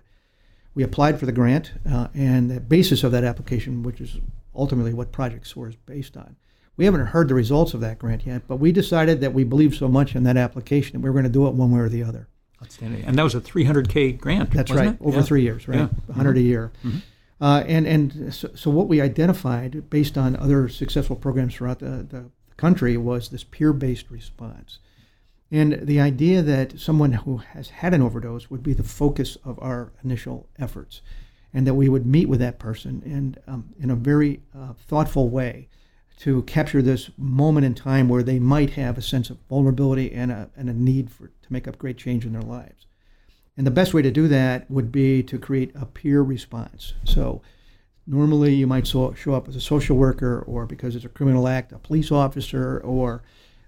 We 0.76 0.82
applied 0.82 1.18
for 1.18 1.24
the 1.24 1.32
grant, 1.32 1.72
uh, 1.90 2.08
and 2.14 2.50
the 2.50 2.60
basis 2.60 3.02
of 3.02 3.10
that 3.12 3.24
application, 3.24 3.82
which 3.82 3.98
is 3.98 4.18
ultimately 4.54 4.92
what 4.92 5.10
Project 5.10 5.46
SOAR 5.46 5.70
is 5.70 5.74
based 5.74 6.18
on. 6.18 6.36
We 6.76 6.84
haven't 6.84 7.06
heard 7.06 7.28
the 7.28 7.34
results 7.34 7.72
of 7.72 7.80
that 7.80 7.98
grant 7.98 8.26
yet, 8.26 8.42
but 8.46 8.56
we 8.56 8.72
decided 8.72 9.22
that 9.22 9.32
we 9.32 9.42
believed 9.42 9.74
so 9.74 9.88
much 9.88 10.14
in 10.14 10.24
that 10.24 10.36
application 10.36 10.92
that 10.92 11.00
we 11.00 11.08
were 11.08 11.14
going 11.14 11.24
to 11.24 11.30
do 11.30 11.46
it 11.46 11.54
one 11.54 11.70
way 11.70 11.80
or 11.80 11.88
the 11.88 12.02
other. 12.02 12.28
Outstanding. 12.62 13.04
And 13.06 13.18
that 13.18 13.22
was 13.22 13.34
a 13.34 13.40
300K 13.40 14.18
grant. 14.18 14.50
That's 14.50 14.70
right, 14.70 14.88
it? 14.88 14.98
over 15.00 15.18
yeah. 15.18 15.22
three 15.24 15.42
years, 15.42 15.66
right? 15.66 15.78
Yeah. 15.78 15.86
100 16.08 16.30
mm-hmm. 16.30 16.38
a 16.38 16.42
year. 16.42 16.72
Mm-hmm. 16.84 16.98
Uh, 17.40 17.64
and 17.66 17.86
and 17.86 18.34
so, 18.34 18.50
so, 18.54 18.70
what 18.70 18.88
we 18.88 19.00
identified 19.00 19.90
based 19.90 20.16
on 20.16 20.36
other 20.36 20.68
successful 20.68 21.16
programs 21.16 21.54
throughout 21.54 21.80
the, 21.80 22.06
the 22.08 22.30
country 22.56 22.96
was 22.96 23.28
this 23.28 23.44
peer 23.44 23.72
based 23.72 24.10
response. 24.10 24.78
And 25.50 25.86
the 25.86 26.00
idea 26.00 26.42
that 26.42 26.80
someone 26.80 27.12
who 27.12 27.36
has 27.38 27.70
had 27.70 27.94
an 27.94 28.02
overdose 28.02 28.50
would 28.50 28.62
be 28.62 28.72
the 28.72 28.82
focus 28.82 29.36
of 29.44 29.58
our 29.62 29.92
initial 30.02 30.48
efforts, 30.58 31.02
and 31.54 31.66
that 31.66 31.74
we 31.74 31.88
would 31.88 32.06
meet 32.06 32.28
with 32.28 32.40
that 32.40 32.58
person 32.58 33.02
and 33.04 33.38
um, 33.46 33.74
in 33.78 33.90
a 33.90 33.96
very 33.96 34.40
uh, 34.56 34.72
thoughtful 34.88 35.28
way 35.28 35.68
to 36.18 36.42
capture 36.42 36.82
this 36.82 37.10
moment 37.16 37.66
in 37.66 37.74
time 37.74 38.08
where 38.08 38.22
they 38.22 38.38
might 38.38 38.70
have 38.70 38.96
a 38.96 39.02
sense 39.02 39.30
of 39.30 39.38
vulnerability 39.48 40.12
and 40.12 40.32
a, 40.32 40.50
and 40.56 40.68
a 40.68 40.72
need 40.72 41.10
for, 41.10 41.28
to 41.28 41.52
make 41.52 41.68
up 41.68 41.78
great 41.78 41.98
change 41.98 42.24
in 42.24 42.32
their 42.32 42.42
lives. 42.42 42.86
And 43.56 43.66
the 43.66 43.70
best 43.70 43.94
way 43.94 44.02
to 44.02 44.10
do 44.10 44.26
that 44.28 44.70
would 44.70 44.90
be 44.90 45.22
to 45.24 45.38
create 45.38 45.72
a 45.74 45.86
peer 45.86 46.22
response. 46.22 46.94
So 47.04 47.42
normally 48.06 48.54
you 48.54 48.66
might 48.66 48.86
so, 48.86 49.12
show 49.14 49.34
up 49.34 49.48
as 49.48 49.56
a 49.56 49.60
social 49.60 49.96
worker 49.96 50.40
or 50.46 50.66
because 50.66 50.96
it's 50.96 51.04
a 51.04 51.10
criminal 51.10 51.48
act, 51.48 51.72
a 51.72 51.78
police 51.78 52.10
officer 52.10 52.80
or 52.80 53.22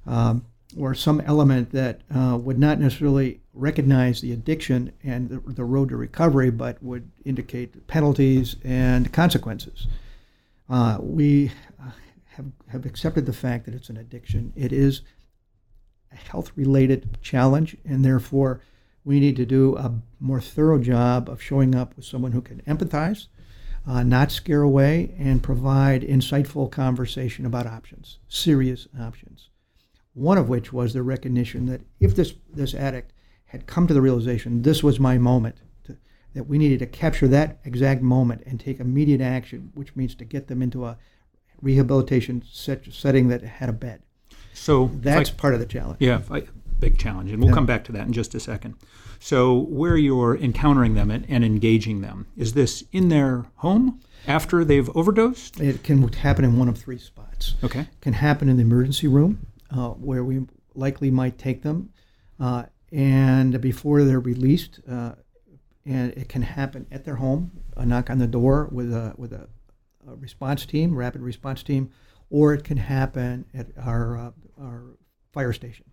um, 0.06 0.44
or 0.76 0.94
some 0.94 1.20
element 1.22 1.72
that 1.72 2.02
uh, 2.14 2.36
would 2.36 2.58
not 2.58 2.78
necessarily 2.78 3.40
recognize 3.54 4.20
the 4.20 4.32
addiction 4.32 4.92
and 5.02 5.28
the, 5.28 5.40
the, 5.52 5.64
road 5.64 5.88
to 5.88 5.96
recovery, 5.96 6.50
but 6.50 6.82
would 6.82 7.10
indicate 7.24 7.86
penalties 7.86 8.56
and 8.62 9.12
consequences. 9.12 9.86
Uh, 10.68 10.98
we 11.00 11.50
have, 12.36 12.46
have 12.68 12.86
accepted 12.86 13.24
the 13.24 13.32
fact 13.32 13.64
that 13.64 13.74
it's 13.74 13.88
an 13.88 13.96
addiction. 13.96 14.52
It 14.54 14.72
is 14.72 15.00
a 16.12 16.16
health 16.16 16.52
related 16.54 17.18
challenge, 17.22 17.76
and 17.84 18.04
therefore 18.04 18.60
we 19.04 19.20
need 19.20 19.36
to 19.36 19.46
do 19.46 19.74
a 19.76 19.94
more 20.20 20.40
thorough 20.40 20.78
job 20.78 21.30
of 21.30 21.40
showing 21.40 21.74
up 21.74 21.96
with 21.96 22.04
someone 22.04 22.32
who 22.32 22.42
can 22.42 22.60
empathize, 22.62 23.28
uh, 23.86 24.02
not 24.02 24.30
scare 24.30 24.62
away, 24.62 25.14
and 25.18 25.42
provide 25.42 26.02
insightful 26.02 26.70
conversation 26.70 27.46
about 27.46 27.66
options, 27.66 28.18
serious 28.28 28.86
options. 29.00 29.48
One 30.18 30.36
of 30.36 30.48
which 30.48 30.72
was 30.72 30.94
the 30.94 31.02
recognition 31.04 31.66
that 31.66 31.82
if 32.00 32.16
this, 32.16 32.34
this 32.52 32.74
addict 32.74 33.12
had 33.46 33.66
come 33.66 33.86
to 33.86 33.94
the 33.94 34.02
realization 34.02 34.62
this 34.62 34.82
was 34.82 34.98
my 34.98 35.16
moment, 35.16 35.58
to, 35.84 35.96
that 36.34 36.48
we 36.48 36.58
needed 36.58 36.80
to 36.80 36.86
capture 36.86 37.28
that 37.28 37.60
exact 37.64 38.02
moment 38.02 38.42
and 38.44 38.58
take 38.58 38.80
immediate 38.80 39.20
action, 39.20 39.70
which 39.74 39.94
means 39.94 40.16
to 40.16 40.24
get 40.24 40.48
them 40.48 40.60
into 40.60 40.84
a 40.84 40.98
rehabilitation 41.62 42.42
set, 42.50 42.92
setting 42.92 43.28
that 43.28 43.42
had 43.42 43.68
a 43.68 43.72
bed. 43.72 44.02
So 44.52 44.90
that's 44.92 45.30
I, 45.30 45.34
part 45.34 45.54
of 45.54 45.60
the 45.60 45.66
challenge. 45.66 45.98
Yeah, 46.00 46.22
I, 46.28 46.42
big 46.80 46.98
challenge, 46.98 47.30
and 47.30 47.40
we'll 47.40 47.50
yeah. 47.50 47.54
come 47.54 47.66
back 47.66 47.84
to 47.84 47.92
that 47.92 48.06
in 48.08 48.12
just 48.12 48.34
a 48.34 48.40
second. 48.40 48.74
So 49.20 49.56
where 49.56 49.96
you're 49.96 50.36
encountering 50.36 50.94
them 50.94 51.12
and, 51.12 51.26
and, 51.28 51.44
engaging 51.44 52.00
them 52.00 52.26
is 52.36 52.54
this 52.54 52.84
in 52.90 53.08
their 53.08 53.46
home 53.56 54.00
after 54.26 54.64
they've 54.64 54.90
overdosed? 54.96 55.60
It 55.60 55.84
can 55.84 56.06
happen 56.08 56.44
in 56.44 56.58
one 56.58 56.68
of 56.68 56.76
three 56.76 56.98
spots. 56.98 57.54
Okay, 57.62 57.80
it 57.80 58.00
can 58.00 58.14
happen 58.14 58.48
in 58.48 58.56
the 58.56 58.62
emergency 58.62 59.06
room 59.06 59.46
uh, 59.70 59.90
where 59.90 60.24
we 60.24 60.46
likely 60.74 61.10
might 61.10 61.38
take 61.38 61.62
them, 61.62 61.90
uh, 62.40 62.64
and 62.92 63.60
before 63.60 64.04
they're 64.04 64.20
released. 64.20 64.80
Uh, 64.88 65.12
and 65.84 66.12
it 66.12 66.28
can 66.28 66.42
happen 66.42 66.86
at 66.90 67.06
their 67.06 67.14
home, 67.14 67.50
a 67.74 67.86
knock 67.86 68.10
on 68.10 68.18
the 68.18 68.26
door 68.26 68.68
with 68.70 68.92
a 68.92 69.14
with 69.16 69.32
a 69.32 69.48
response 70.16 70.66
team, 70.66 70.94
rapid 70.94 71.20
response 71.20 71.62
team, 71.62 71.90
or 72.30 72.54
it 72.54 72.64
can 72.64 72.76
happen 72.76 73.44
at 73.54 73.66
our, 73.78 74.16
uh, 74.16 74.30
our 74.60 74.82
fire 75.32 75.52
station. 75.52 75.84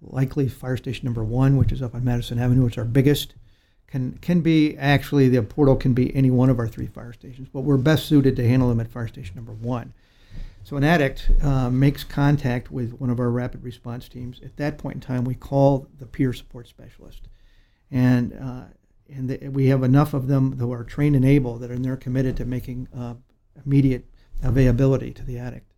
Likely 0.00 0.48
fire 0.48 0.76
station 0.76 1.04
number 1.04 1.24
one, 1.24 1.56
which 1.56 1.72
is 1.72 1.82
up 1.82 1.94
on 1.94 2.04
Madison 2.04 2.38
Avenue, 2.38 2.66
it's 2.66 2.78
our 2.78 2.84
biggest, 2.84 3.34
can, 3.86 4.18
can 4.18 4.40
be 4.40 4.76
actually 4.76 5.28
the 5.28 5.42
portal 5.42 5.76
can 5.76 5.92
be 5.92 6.14
any 6.14 6.30
one 6.30 6.50
of 6.50 6.58
our 6.58 6.68
three 6.68 6.86
fire 6.86 7.12
stations, 7.12 7.48
but 7.52 7.62
we're 7.62 7.76
best 7.76 8.06
suited 8.06 8.36
to 8.36 8.48
handle 8.48 8.68
them 8.68 8.80
at 8.80 8.88
fire 8.88 9.08
station 9.08 9.34
number 9.34 9.52
one. 9.52 9.92
So 10.68 10.76
an 10.76 10.84
addict 10.84 11.30
uh, 11.42 11.70
makes 11.70 12.04
contact 12.04 12.70
with 12.70 12.92
one 13.00 13.08
of 13.08 13.18
our 13.18 13.30
rapid 13.30 13.64
response 13.64 14.06
teams. 14.06 14.38
At 14.44 14.58
that 14.58 14.76
point 14.76 14.96
in 14.96 15.00
time, 15.00 15.24
we 15.24 15.34
call 15.34 15.86
the 15.98 16.04
peer 16.04 16.34
support 16.34 16.68
specialist, 16.68 17.26
and 17.90 18.34
uh, 18.34 18.64
and 19.08 19.30
the, 19.30 19.48
we 19.48 19.68
have 19.68 19.82
enough 19.82 20.12
of 20.12 20.26
them 20.26 20.58
who 20.58 20.70
are 20.70 20.84
trained 20.84 21.16
and 21.16 21.24
able 21.24 21.56
that 21.56 21.70
are 21.70 21.78
they're 21.78 21.96
committed 21.96 22.36
to 22.36 22.44
making 22.44 22.86
uh, 22.94 23.14
immediate 23.64 24.04
availability 24.42 25.10
to 25.14 25.24
the 25.24 25.38
addict 25.38 25.72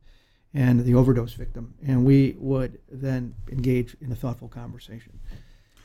and 0.54 0.84
the 0.84 0.94
overdose 0.94 1.34
victim, 1.34 1.72
and 1.86 2.04
we 2.04 2.34
would 2.40 2.80
then 2.90 3.36
engage 3.48 3.96
in 4.00 4.10
a 4.10 4.16
thoughtful 4.16 4.48
conversation. 4.48 5.20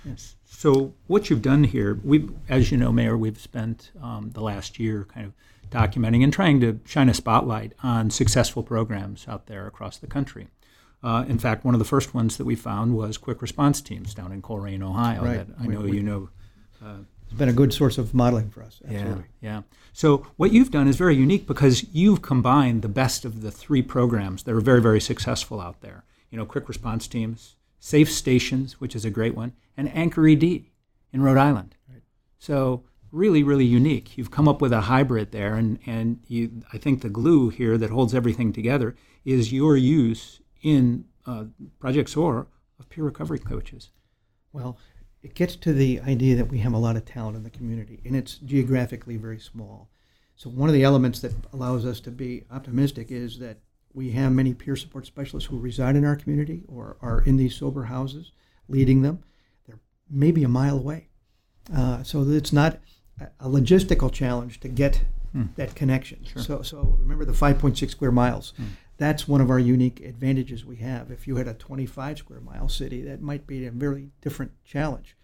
Yes. 0.04 0.36
So 0.46 0.96
what 1.06 1.30
you've 1.30 1.44
done 1.44 1.64
here, 1.64 2.00
we, 2.04 2.28
as 2.50 2.72
you 2.72 2.78
know, 2.80 2.92
Mayor, 2.92 3.16
we've 3.16 3.40
spent 3.40 3.92
um, 4.02 4.32
the 4.32 4.42
last 4.42 4.80
year 4.80 5.06
kind 5.06 5.28
of 5.28 5.34
documenting 5.70 6.24
and 6.24 6.32
trying 6.32 6.60
to 6.62 6.80
shine 6.86 7.10
a 7.10 7.14
spotlight 7.14 7.74
on 7.84 8.10
successful 8.10 8.64
programs 8.64 9.28
out 9.28 9.48
there 9.48 9.68
across 9.68 9.98
the 9.98 10.08
country. 10.08 10.48
Uh, 11.04 11.24
in 11.28 11.38
fact, 11.38 11.64
one 11.64 11.76
of 11.76 11.80
the 11.80 11.86
first 11.86 12.14
ones 12.14 12.38
that 12.38 12.46
we 12.46 12.56
found 12.56 12.96
was 12.96 13.18
quick 13.18 13.42
response 13.42 13.80
teams 13.82 14.14
down 14.14 14.32
in 14.32 14.42
Colerain, 14.42 14.82
Ohio. 14.82 15.24
Right. 15.24 15.48
That 15.48 15.56
I 15.60 15.68
know 15.68 15.82
we, 15.82 15.98
you 15.98 16.04
know. 16.04 16.30
Uh, 16.84 16.98
it's 17.24 17.34
been 17.34 17.50
a 17.50 17.54
good 17.54 17.74
source 17.74 17.98
of 17.98 18.14
modeling 18.14 18.50
for 18.50 18.64
us. 18.64 18.82
Absolutely. 18.84 19.26
Yeah, 19.42 19.56
yeah. 19.56 19.62
So 19.94 20.28
what 20.38 20.52
you've 20.52 20.72
done 20.72 20.88
is 20.88 20.96
very 20.96 21.16
unique 21.16 21.48
because 21.48 21.84
you've 21.94 22.22
combined 22.22 22.82
the 22.82 22.88
best 22.88 23.26
of 23.26 23.42
the 23.42 23.52
three 23.52 23.82
programs 23.82 24.44
that 24.44 24.54
are 24.54 24.62
very, 24.62 24.82
very 24.82 25.02
successful 25.02 25.60
out 25.60 25.82
there. 25.82 26.06
You 26.30 26.38
know, 26.38 26.46
quick 26.46 26.68
response 26.68 27.08
teams, 27.08 27.56
safe 27.80 28.12
stations, 28.12 28.80
which 28.80 28.96
is 28.96 29.06
a 29.06 29.10
great 29.10 29.36
one, 29.36 29.54
and 29.78 29.96
Anchor 29.96 30.28
ED 30.28 30.44
in 30.44 31.22
Rhode 31.22 31.38
Island. 31.38 31.76
Right. 31.90 32.02
So 32.40 32.84
really, 33.16 33.44
really 33.44 33.66
unique. 33.66 34.18
You've 34.18 34.32
come 34.32 34.48
up 34.48 34.62
with 34.62 34.74
a 34.74 34.82
hybrid 34.82 35.32
there, 35.32 35.56
and 35.56 35.80
and 35.86 36.20
you, 36.28 36.62
I 36.74 36.78
think 36.78 37.02
the 37.02 37.10
glue 37.10 37.50
here 37.50 37.78
that 37.78 37.90
holds 37.90 38.14
everything 38.14 38.52
together 38.52 38.96
is 39.24 39.54
your 39.54 39.78
use 39.78 40.42
in 40.62 41.06
uh, 41.26 41.46
Project 41.80 42.10
SOAR 42.10 42.48
of 42.80 42.90
peer 42.90 43.06
recovery 43.06 43.40
coaches. 43.40 43.90
Well, 44.52 44.78
it 45.24 45.34
gets 45.34 45.56
to 45.58 45.74
the 45.74 46.02
idea 46.02 46.36
that 46.36 46.50
we 46.50 46.60
have 46.60 46.74
a 46.74 46.78
lot 46.78 46.98
of 46.98 47.06
talent 47.06 47.38
in 47.38 47.44
the 47.44 47.50
community, 47.50 48.02
and 48.06 48.16
it's 48.16 48.38
geographically 48.38 49.18
very 49.18 49.40
small. 49.40 49.90
So 50.36 50.50
one 50.50 50.68
of 50.70 50.76
the 50.76 50.84
elements 50.84 51.20
that 51.22 51.34
allows 51.54 51.86
us 51.86 52.02
to 52.02 52.12
be 52.12 52.44
optimistic 52.52 53.10
is 53.10 53.40
that 53.40 53.58
we 53.94 54.12
have 54.12 54.34
many 54.34 54.54
peer 54.54 54.76
support 54.76 55.06
specialists 55.06 55.50
who 55.50 55.58
reside 55.58 55.96
in 55.96 56.04
our 56.04 56.18
community 56.18 56.64
or 56.68 56.98
are 57.02 57.22
in 57.22 57.38
these 57.38 57.56
sober 57.56 57.86
houses, 57.86 58.34
leading 58.68 59.02
them. 59.02 59.24
They're 59.66 59.80
maybe 60.10 60.44
a 60.44 60.50
mile 60.50 60.78
away, 60.78 61.08
uh, 61.74 62.04
so 62.04 62.30
it's 62.30 62.52
not 62.52 62.80
a 63.40 63.48
logistical 63.50 64.12
challenge 64.12 64.60
to 64.62 64.68
get 64.68 65.04
Hmm. 65.32 65.48
that 65.58 65.76
connection. 65.76 66.20
Sure. 66.24 66.42
So, 66.42 66.62
so 66.62 66.96
remember 66.98 67.26
the 67.26 67.34
5.6 67.34 67.90
square 67.92 68.12
miles. 68.12 68.54
Hmm. 68.56 68.64
That's 68.98 69.28
one 69.28 69.42
of 69.42 69.50
our 69.50 69.60
unique 69.60 70.00
advantages 70.00 70.64
we 70.66 70.78
have. 70.78 71.12
If 71.12 71.28
you 71.28 71.36
had 71.36 71.48
a 71.50 71.54
25 71.54 72.18
square 72.20 72.40
mile 72.40 72.70
city, 72.70 73.02
that 73.02 73.22
might 73.22 73.46
be 73.46 73.66
a 73.66 73.72
very 73.72 74.12
different 74.22 74.54
challenge. 74.64 75.18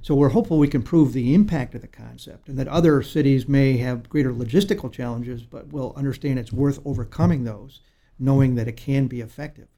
So 0.00 0.14
we're 0.14 0.30
hopeful 0.30 0.58
we 0.58 0.66
can 0.68 0.82
prove 0.82 1.12
the 1.12 1.34
impact 1.34 1.74
of 1.74 1.82
the 1.82 1.88
concept 1.88 2.48
and 2.48 2.58
that 2.58 2.68
other 2.68 3.02
cities 3.02 3.46
may 3.46 3.76
have 3.76 4.08
greater 4.08 4.32
logistical 4.32 4.90
challenges, 4.90 5.42
but 5.42 5.70
will 5.74 5.92
understand 5.94 6.38
it's 6.38 6.54
worth 6.54 6.80
overcoming 6.86 7.44
those, 7.44 7.82
knowing 8.18 8.54
that 8.54 8.66
it 8.68 8.78
can 8.78 9.08
be 9.08 9.20
effective. 9.20 9.68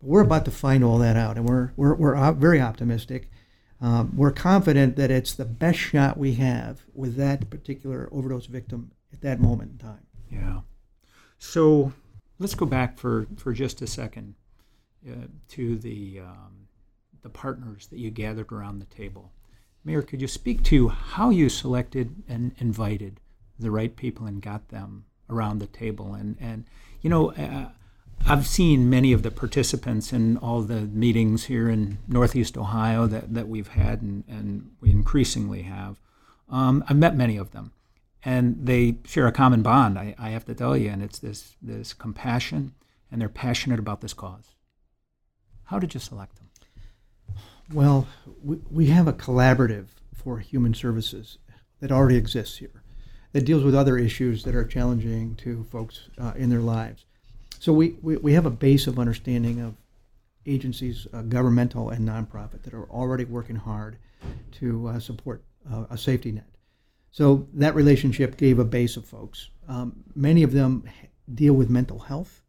But 0.00 0.08
we're 0.08 0.20
about 0.20 0.44
to 0.44 0.52
find 0.52 0.84
all 0.84 0.98
that 0.98 1.16
out, 1.16 1.36
and 1.36 1.48
we're, 1.48 1.72
we're, 1.76 1.96
we're 1.96 2.32
very 2.34 2.60
optimistic. 2.60 3.28
Um, 3.82 4.12
we're 4.16 4.30
confident 4.30 4.94
that 4.94 5.10
it's 5.10 5.34
the 5.34 5.44
best 5.44 5.78
shot 5.78 6.16
we 6.16 6.34
have 6.34 6.82
with 6.94 7.16
that 7.16 7.50
particular 7.50 8.08
overdose 8.12 8.46
victim 8.46 8.92
at 9.12 9.20
that 9.22 9.40
moment 9.40 9.72
in 9.72 9.78
time. 9.78 10.06
Yeah. 10.30 10.60
So 11.40 11.92
let's 12.38 12.54
go 12.54 12.64
back 12.64 12.96
for, 12.96 13.26
for 13.36 13.52
just 13.52 13.82
a 13.82 13.88
second 13.88 14.36
uh, 15.04 15.26
to 15.48 15.76
the, 15.78 16.20
um, 16.20 16.68
the 17.22 17.28
partners 17.28 17.88
that 17.88 17.98
you 17.98 18.12
gathered 18.12 18.52
around 18.52 18.78
the 18.78 18.86
table. 18.86 19.32
Mayor, 19.84 20.02
could 20.02 20.20
you 20.22 20.28
speak 20.28 20.62
to 20.64 20.86
how 20.88 21.30
you 21.30 21.48
selected 21.48 22.22
and 22.28 22.54
invited 22.58 23.18
the 23.58 23.72
right 23.72 23.96
people 23.96 24.26
and 24.26 24.40
got 24.40 24.68
them 24.68 25.06
around 25.28 25.58
the 25.58 25.66
table? 25.66 26.14
And, 26.14 26.36
and 26.40 26.66
you 27.00 27.10
know, 27.10 27.32
uh, 27.32 27.70
I've 28.26 28.46
seen 28.46 28.88
many 28.88 29.12
of 29.12 29.22
the 29.22 29.30
participants 29.30 30.12
in 30.12 30.36
all 30.38 30.62
the 30.62 30.82
meetings 30.82 31.44
here 31.44 31.68
in 31.68 31.98
Northeast 32.08 32.56
Ohio 32.56 33.06
that, 33.06 33.34
that 33.34 33.48
we've 33.48 33.68
had 33.68 34.00
and, 34.00 34.24
and 34.28 34.70
we 34.80 34.90
increasingly 34.90 35.62
have. 35.62 36.00
Um, 36.48 36.84
I've 36.88 36.96
met 36.96 37.16
many 37.16 37.36
of 37.36 37.50
them 37.50 37.72
and 38.24 38.56
they 38.66 38.98
share 39.04 39.26
a 39.26 39.32
common 39.32 39.62
bond. 39.62 39.98
I, 39.98 40.14
I 40.18 40.30
have 40.30 40.44
to 40.46 40.54
tell 40.54 40.76
you, 40.76 40.90
and 40.90 41.02
it's 41.02 41.18
this 41.18 41.56
this 41.60 41.92
compassion, 41.92 42.74
and 43.10 43.20
they're 43.20 43.28
passionate 43.28 43.78
about 43.78 44.00
this 44.00 44.14
cause. 44.14 44.54
How 45.64 45.78
did 45.78 45.94
you 45.94 46.00
select 46.00 46.36
them? 46.36 46.50
Well, 47.72 48.06
we, 48.42 48.58
we 48.70 48.86
have 48.86 49.08
a 49.08 49.12
collaborative 49.12 49.86
for 50.14 50.38
human 50.38 50.74
services 50.74 51.38
that 51.80 51.90
already 51.90 52.16
exists 52.16 52.58
here 52.58 52.82
that 53.32 53.46
deals 53.46 53.64
with 53.64 53.74
other 53.74 53.96
issues 53.96 54.44
that 54.44 54.54
are 54.54 54.64
challenging 54.64 55.34
to 55.36 55.64
folks 55.64 56.08
uh, 56.18 56.32
in 56.36 56.50
their 56.50 56.60
lives. 56.60 57.06
So 57.62 57.72
we, 57.72 57.94
we, 58.02 58.16
we 58.16 58.32
have 58.32 58.44
a 58.44 58.50
base 58.50 58.88
of 58.88 58.98
understanding 58.98 59.60
of 59.60 59.76
agencies, 60.46 61.06
uh, 61.12 61.22
governmental 61.22 61.90
and 61.90 62.08
nonprofit, 62.08 62.64
that 62.64 62.74
are 62.74 62.90
already 62.90 63.24
working 63.24 63.54
hard 63.54 63.98
to 64.58 64.88
uh, 64.88 64.98
support 64.98 65.44
uh, 65.72 65.84
a 65.88 65.96
safety 65.96 66.32
net. 66.32 66.48
So 67.12 67.46
that 67.54 67.76
relationship 67.76 68.36
gave 68.36 68.58
a 68.58 68.64
base 68.64 68.96
of 68.96 69.04
folks. 69.04 69.50
Um, 69.68 70.02
many 70.16 70.42
of 70.42 70.50
them 70.50 70.82
deal 71.32 71.54
with 71.54 71.70
mental 71.70 72.00
health, 72.00 72.42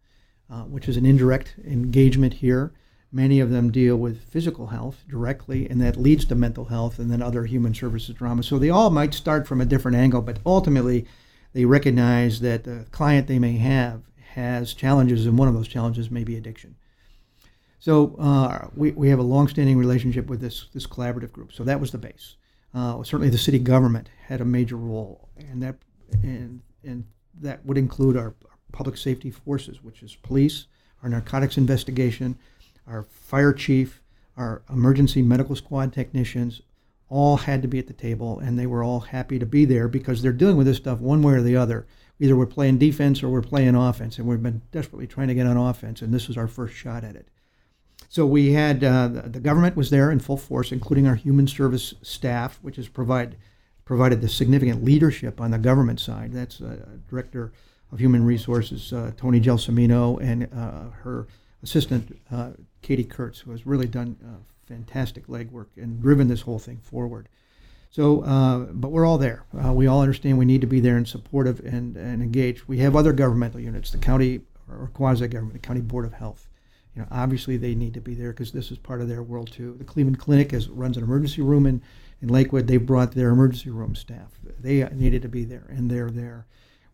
uh, 0.50 0.64
which 0.64 0.90
is 0.90 0.98
an 0.98 1.06
indirect 1.06 1.58
engagement 1.64 2.34
here. 2.34 2.74
Many 3.12 3.40
of 3.40 3.52
them 3.52 3.72
deal 3.72 3.98
with 3.98 4.24
physical 4.24 4.66
health 4.66 5.04
directly, 5.08 5.70
and 5.70 5.80
that 5.80 5.96
leads 5.96 6.26
to 6.26 6.34
mental 6.34 6.66
health 6.66 6.98
and 6.98 7.12
then 7.12 7.22
other 7.22 7.46
human 7.46 7.76
services 7.76 8.16
drama. 8.16 8.42
So 8.42 8.58
they 8.58 8.72
all 8.72 8.90
might 8.90 9.14
start 9.14 9.46
from 9.48 9.62
a 9.62 9.66
different 9.66 9.96
angle, 9.96 10.24
but 10.24 10.40
ultimately 10.44 11.06
they 11.54 11.66
recognize 11.66 12.40
that 12.40 12.64
the 12.64 12.88
client 12.90 13.28
they 13.28 13.38
may 13.38 13.58
have 13.58 14.02
has 14.36 14.74
challenges, 14.74 15.26
and 15.26 15.38
one 15.38 15.48
of 15.48 15.54
those 15.54 15.68
challenges 15.68 16.10
may 16.10 16.24
be 16.24 16.36
addiction. 16.36 16.76
So 17.80 18.16
uh, 18.18 18.70
we, 18.76 18.92
we 18.92 19.10
have 19.10 19.20
a 19.20 19.24
long-standing 19.24 19.78
relationship 19.78 20.28
with 20.28 20.40
this, 20.40 20.68
this 20.74 20.88
collaborative 20.88 21.32
group. 21.32 21.52
So 21.52 21.64
that 21.64 21.80
was 21.80 21.92
the 21.92 21.98
base. 21.98 22.38
Uh, 22.74 23.04
certainly, 23.04 23.30
the 23.30 23.38
city 23.38 23.60
government 23.60 24.10
had 24.28 24.42
a 24.42 24.46
major 24.46 24.78
role, 24.78 25.30
and 25.38 25.62
that 25.62 25.76
and 26.24 26.62
and 26.84 27.06
that 27.42 27.64
would 27.66 27.78
include 27.78 28.18
our, 28.18 28.34
our 28.50 28.58
public 28.72 28.98
safety 28.98 29.30
forces, 29.30 29.84
which 29.84 30.02
is 30.02 30.16
police, 30.16 30.66
our 31.04 31.10
narcotics 31.10 31.58
investigation, 31.58 32.38
our 32.88 33.04
fire 33.04 33.54
chief, 33.54 34.02
our 34.38 34.64
emergency 34.70 35.22
medical 35.22 35.56
squad 35.56 35.94
technicians, 35.94 36.62
all 37.10 37.38
had 37.38 37.62
to 37.62 37.68
be 37.68 37.78
at 37.78 37.86
the 37.88 37.94
table, 37.94 38.40
and 38.40 38.58
they 38.58 38.66
were 38.66 38.84
all 38.84 39.02
happy 39.02 39.38
to 39.38 39.46
be 39.46 39.66
there 39.66 39.88
because 39.88 40.22
they're 40.22 40.32
dealing 40.32 40.58
with 40.58 40.66
this 40.66 40.78
stuff 40.78 41.00
one 41.00 41.22
way 41.22 41.34
or 41.34 41.42
the 41.42 41.56
other. 41.56 41.86
Either 42.24 42.38
we're 42.38 42.46
playing 42.46 42.78
defense 42.78 43.22
or 43.22 43.28
we're 43.28 43.42
playing 43.42 43.76
offense, 43.76 44.18
and 44.18 44.26
we've 44.26 44.42
been 44.42 44.62
desperately 44.72 45.06
trying 45.06 45.28
to 45.28 45.34
get 45.34 45.46
on 45.46 45.58
offense, 45.58 46.02
and 46.02 46.14
this 46.14 46.30
was 46.30 46.38
our 46.38 46.48
first 46.48 46.74
shot 46.74 47.04
at 47.04 47.18
it. 47.18 47.28
So 48.08 48.26
we 48.26 48.54
had 48.54 48.82
uh, 48.82 49.10
the 49.26 49.42
government 49.42 49.76
was 49.76 49.90
there 49.90 50.10
in 50.10 50.20
full 50.20 50.38
force, 50.38 50.72
including 50.72 51.06
our 51.06 51.16
human 51.16 51.48
service 51.48 51.96
staff, 52.02 52.60
which 52.62 52.78
has 52.78 52.88
provide 52.88 53.36
provided 53.84 54.22
the 54.22 54.30
significant 54.30 54.86
leadership 54.86 55.42
on 55.42 55.52
the 55.52 55.58
government 55.58 56.00
side. 56.00 56.32
That's 56.32 56.62
uh, 56.62 56.78
Director 57.10 57.52
of 57.92 58.00
Human 58.00 58.24
Resources 58.24 58.94
uh, 58.94 59.12
Toni 59.18 59.42
Gelsomino 59.42 60.18
and 60.22 60.48
uh, 60.54 60.92
her 61.02 61.28
assistant 61.62 62.18
uh, 62.32 62.52
Katie 62.82 63.04
Kurtz, 63.04 63.40
who 63.40 63.52
has 63.52 63.68
really 63.68 63.88
done 63.88 64.16
uh, 64.24 64.38
fantastic 64.66 65.28
legwork 65.28 65.68
and 65.76 66.02
driven 66.02 66.30
this 66.30 66.42
whole 66.42 66.60
thing 66.60 66.78
forward. 66.78 67.28
So, 67.94 68.68
but 68.74 68.90
we're 68.90 69.06
all 69.06 69.18
there. 69.18 69.46
we 69.54 69.88
all 69.88 70.02
understand 70.02 70.38
we 70.38 70.46
need 70.46 70.62
to 70.62 70.68
be 70.68 70.82
there 70.82 70.98
and 70.98 71.08
supportive 71.08 71.60
and, 71.60 71.96
and 71.96 72.22
engaged. 72.22 72.64
We 72.68 72.80
have 72.80 72.96
other 72.96 73.14
governmental 73.14 73.60
units, 73.60 73.92
the 73.92 74.00
county 74.00 74.42
or 74.68 74.90
quasi 74.94 75.28
government, 75.28 75.54
the 75.54 75.68
county 75.68 75.82
board 75.82 76.04
of 76.04 76.14
health 76.14 76.48
you 76.96 77.02
know, 77.02 77.08
obviously 77.12 77.58
they 77.58 77.74
need 77.74 77.94
to 77.96 78.02
be 78.02 78.14
there 78.14 78.32
because 78.32 78.52
this 78.52 78.72
is 78.72 78.78
part 78.78 79.02
of 79.02 79.08
their 79.08 79.24
world 79.24 79.52
too. 79.52 79.76
The 79.78 79.84
Cleveland 79.84 80.20
Clinic 80.20 80.54
is, 80.54 80.70
runs 80.70 80.98
an 80.98 81.04
emergency 81.04 81.42
room 81.42 81.66
in, 81.66 81.82
in 82.22 82.30
Lakewood. 82.30 82.68
They 82.68 82.78
brought 82.78 83.12
their 83.14 83.30
emergency 83.30 83.72
room 83.72 83.96
staff. 83.96 84.32
They 84.60 84.84
needed 84.90 85.24
to 85.24 85.30
be 85.30 85.44
there, 85.44 85.66
and 85.70 85.90
they're 85.90 86.12
there. 86.12 86.46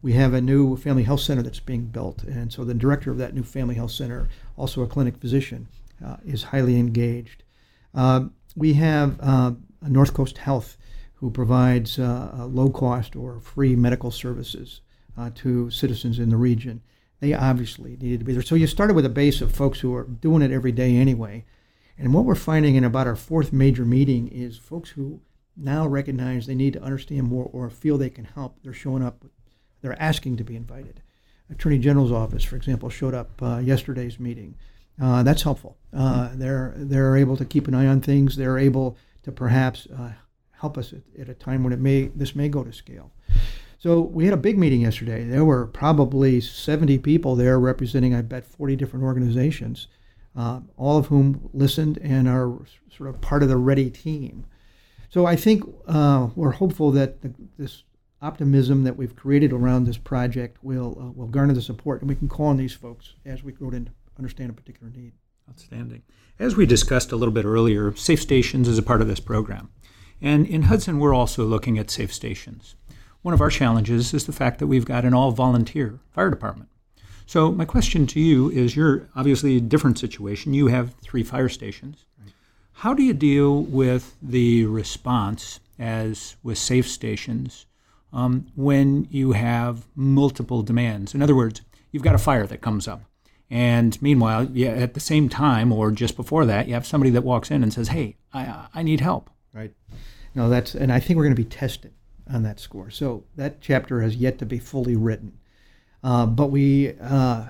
We 0.02 0.14
have 0.14 0.34
a 0.34 0.40
new 0.40 0.78
family 0.78 1.04
health 1.04 1.20
center 1.20 1.42
that's 1.42 1.60
being 1.60 1.86
built, 1.88 2.24
and 2.24 2.54
so 2.54 2.64
the 2.64 2.74
director 2.74 3.12
of 3.12 3.18
that 3.18 3.34
new 3.34 3.44
family 3.44 3.76
health 3.76 3.92
center, 3.92 4.30
also 4.56 4.82
a 4.82 4.88
clinic 4.88 5.18
physician, 5.18 5.68
uh, 6.06 6.18
is 6.26 6.44
highly 6.44 6.80
engaged. 6.80 7.44
Uh, 7.94 8.28
we 8.56 8.74
have 8.74 9.20
uh, 9.22 9.52
North 9.82 10.14
Coast 10.14 10.38
Health, 10.40 10.78
who 11.16 11.30
provides 11.30 12.00
uh, 12.00 12.48
low 12.50 12.70
cost 12.70 13.16
or 13.16 13.40
free 13.40 13.76
medical 13.76 14.12
services 14.12 14.82
uh, 15.18 15.30
to 15.36 15.70
citizens 15.70 16.20
in 16.20 16.30
the 16.30 16.38
region 16.38 16.82
they 17.20 17.34
obviously 17.34 17.98
needed 17.98 18.20
to 18.20 18.26
be 18.26 18.34
there. 18.34 18.42
So 18.42 18.56
you 18.56 18.68
started 18.68 18.96
with 18.96 19.06
a 19.06 19.10
base 19.10 19.42
of 19.42 19.52
folks 19.52 19.80
who 19.80 19.94
are 19.96 20.04
doing 20.04 20.42
it 20.42 20.52
every 20.52 20.72
day 20.72 20.96
anyway. 20.96 21.46
And 21.98 22.14
what 22.14 22.24
we're 22.24 22.36
finding 22.36 22.76
in 22.76 22.86
about 22.86 23.08
our 23.08 23.16
fourth 23.16 23.52
major 23.52 23.84
meeting 23.84 24.30
is 24.30 24.58
folks 24.58 24.92
who 24.92 25.20
now 25.58 25.86
recognize 25.86 26.48
they 26.48 26.56
need 26.56 26.74
to 26.74 26.82
understand 26.82 27.24
more 27.24 27.50
or 27.52 27.70
feel 27.70 27.98
they 27.98 28.10
can 28.10 28.24
help. 28.24 28.58
They're 28.64 28.72
showing 28.72 29.04
up, 29.04 29.26
they're 29.82 30.02
asking 30.02 30.38
to 30.38 30.46
be 30.46 30.56
invited. 30.56 31.02
Attorney 31.52 31.80
General's 31.80 32.12
office, 32.12 32.44
for 32.44 32.56
example, 32.56 32.90
showed 32.90 33.14
up 33.14 33.42
uh, 33.42 33.58
yesterday's 33.58 34.20
meeting. 34.20 34.56
Uh, 35.02 35.24
that's 35.24 35.42
helpful. 35.42 35.78
Uh, 35.94 36.30
they're 36.34 36.74
they're 36.78 37.18
able 37.18 37.36
to 37.38 37.46
keep 37.46 37.68
an 37.68 37.74
eye 37.74 37.88
on 37.88 38.02
things. 38.02 38.36
They're 38.36 38.58
able 38.60 38.98
to 39.30 39.36
perhaps 39.36 39.88
uh, 39.88 40.12
help 40.52 40.78
us 40.78 40.94
at, 40.94 41.02
at, 41.20 41.30
a 41.30 41.34
time 41.34 41.64
when 41.64 41.74
it 41.74 41.80
may 41.80 42.08
this 42.16 42.36
may 42.36 42.50
go 42.50 42.64
to 42.64 42.74
scale. 42.74 43.12
So 43.78 44.02
we 44.02 44.26
had 44.26 44.34
a 44.34 44.38
big 44.38 44.58
meeting 44.58 44.82
yesterday. 44.82 45.24
There 45.24 45.46
were 45.46 45.68
probably 45.68 46.42
70 46.42 46.98
people 46.98 47.36
there 47.36 47.60
representing, 47.60 48.14
I 48.14 48.22
bet, 48.22 48.46
40 48.46 48.76
different 48.76 49.06
organizations, 49.06 49.88
uh, 50.36 50.60
all 50.76 50.98
of 50.98 51.06
whom 51.06 51.50
listened 51.54 51.98
and 52.02 52.28
are 52.28 52.60
sort 52.96 53.10
of 53.10 53.22
part 53.22 53.42
of 53.42 53.48
the 53.48 53.56
ready 53.56 53.90
team. 53.90 54.46
So 55.10 55.26
I 55.26 55.38
think 55.38 55.64
uh, 55.88 56.28
we're 56.36 56.52
hopeful 56.52 56.92
that 56.92 57.22
the, 57.22 57.34
this 57.58 57.84
optimism 58.22 58.84
that 58.84 58.98
we've 58.98 59.16
created 59.16 59.54
around 59.54 59.86
this 59.86 59.98
project 59.98 60.58
will 60.62 60.98
uh, 61.00 61.12
will 61.12 61.28
garner 61.28 61.54
the 61.54 61.62
support, 61.62 62.02
and 62.02 62.10
we 62.10 62.16
can 62.16 62.28
call 62.28 62.48
on 62.48 62.58
these 62.58 62.74
folks 62.74 63.14
as 63.26 63.44
we 63.44 63.54
grow 63.54 63.70
to 63.70 63.86
understand 64.18 64.50
a 64.50 64.54
particular 64.54 64.92
need. 64.92 65.14
Outstanding. 65.50 66.04
As 66.38 66.56
we 66.56 66.66
discussed 66.66 67.12
a 67.12 67.16
little 67.16 67.34
bit 67.34 67.46
earlier, 67.46 67.96
Safe 67.96 68.22
Stations 68.22 68.68
is 68.68 68.78
a 68.78 68.84
part 68.84 69.02
of 69.02 69.08
this 69.08 69.20
program. 69.20 69.70
And 70.22 70.46
in 70.46 70.64
Hudson, 70.64 71.00
we're 71.00 71.14
also 71.14 71.44
looking 71.44 71.78
at 71.78 71.90
safe 71.90 72.14
stations. 72.14 72.76
One 73.22 73.34
of 73.34 73.42
our 73.42 73.50
challenges 73.50 74.14
is 74.14 74.26
the 74.26 74.32
fact 74.32 74.60
that 74.60 74.68
we've 74.68 74.86
got 74.86 75.06
an 75.06 75.14
all 75.14 75.32
volunteer 75.32 76.00
fire 76.12 76.30
department. 76.30 76.70
So, 77.26 77.52
my 77.52 77.66
question 77.66 78.08
to 78.08 78.20
you 78.20 78.50
is 78.50 78.76
you're 78.76 79.08
obviously 79.16 79.58
a 79.58 79.62
different 79.62 80.00
situation. 80.00 80.54
You 80.54 80.68
have 80.68 80.96
three 81.02 81.24
fire 81.24 81.50
stations. 81.50 82.06
Right. 82.22 82.34
How 82.74 82.94
do 82.94 83.04
you 83.04 83.14
deal 83.14 83.64
with 83.64 84.16
the 84.22 84.66
response, 84.66 85.60
as 85.78 86.38
with 86.44 86.58
safe 86.58 86.88
stations, 86.88 87.66
um, 88.12 88.48
when 88.56 89.08
you 89.12 89.34
have 89.34 89.86
multiple 89.96 90.64
demands? 90.64 91.14
In 91.14 91.22
other 91.22 91.36
words, 91.36 91.62
you've 91.92 92.04
got 92.04 92.16
a 92.16 92.20
fire 92.20 92.48
that 92.48 92.62
comes 92.62 92.88
up. 92.88 93.04
And 93.52 94.00
meanwhile, 94.02 94.48
yeah, 94.52 94.70
at 94.70 94.94
the 94.94 95.00
same 95.00 95.28
time 95.28 95.72
or 95.72 95.92
just 95.92 96.16
before 96.16 96.46
that, 96.46 96.68
you 96.68 96.76
have 96.76 96.86
somebody 96.86 97.10
that 97.12 97.24
walks 97.24 97.50
in 97.50 97.64
and 97.64 97.74
says, 97.74 97.88
"Hey, 97.90 98.18
I, 98.34 98.68
I 98.74 98.84
need 98.84 99.00
help." 99.00 99.30
Right. 99.54 99.74
No, 100.36 100.50
that's 100.50 100.76
and 100.76 100.92
I 100.92 101.00
think 101.00 101.18
we're 101.18 101.24
going 101.24 101.36
to 101.36 101.42
be 101.42 101.50
tested 101.50 101.94
on 102.32 102.44
that 102.44 102.60
score. 102.60 102.92
So 102.92 103.24
that 103.36 103.60
chapter 103.62 104.02
has 104.02 104.16
yet 104.16 104.38
to 104.40 104.46
be 104.46 104.60
fully 104.60 104.96
written. 104.96 105.40
Uh, 106.04 106.26
but 106.28 106.52
we, 106.52 106.94
uh, 107.02 107.48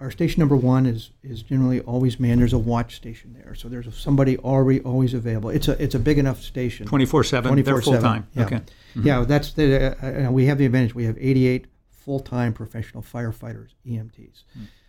our 0.00 0.10
station 0.10 0.40
number 0.40 0.56
one 0.56 0.86
is 0.86 1.10
is 1.22 1.42
generally 1.42 1.80
always 1.80 2.18
manned. 2.18 2.40
There's 2.40 2.54
a 2.54 2.58
watch 2.58 2.96
station 2.96 3.34
there, 3.34 3.54
so 3.54 3.68
there's 3.68 3.94
somebody 3.96 4.38
already 4.38 4.80
always 4.80 5.14
available. 5.14 5.50
It's 5.50 5.68
a 5.68 5.80
it's 5.80 5.94
a 5.94 5.98
big 5.98 6.18
enough 6.18 6.42
station. 6.42 6.86
24 6.86 7.24
7. 7.24 7.62
They're 7.62 7.82
full 7.82 8.00
time. 8.00 8.26
Yeah. 8.34 8.44
Okay. 8.44 8.60
Yeah, 8.94 9.24
that's 9.26 9.52
the 9.52 9.96
uh, 10.02 10.28
uh, 10.28 10.32
we 10.32 10.46
have 10.46 10.58
the 10.58 10.66
advantage. 10.66 10.94
We 10.94 11.04
have 11.04 11.16
88 11.20 11.66
full-time 11.90 12.52
professional 12.52 13.02
firefighters, 13.02 13.70
EMTs. 13.86 14.42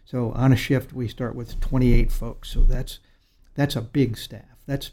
So 0.06 0.32
on 0.34 0.52
a 0.52 0.56
shift, 0.56 0.94
we 0.94 1.08
start 1.08 1.36
with 1.36 1.60
28 1.60 2.12
folks. 2.12 2.50
So 2.52 2.62
that's 2.62 3.00
that's 3.56 3.76
a 3.76 3.82
big 3.82 4.18
staff. 4.18 4.58
That's 4.66 4.92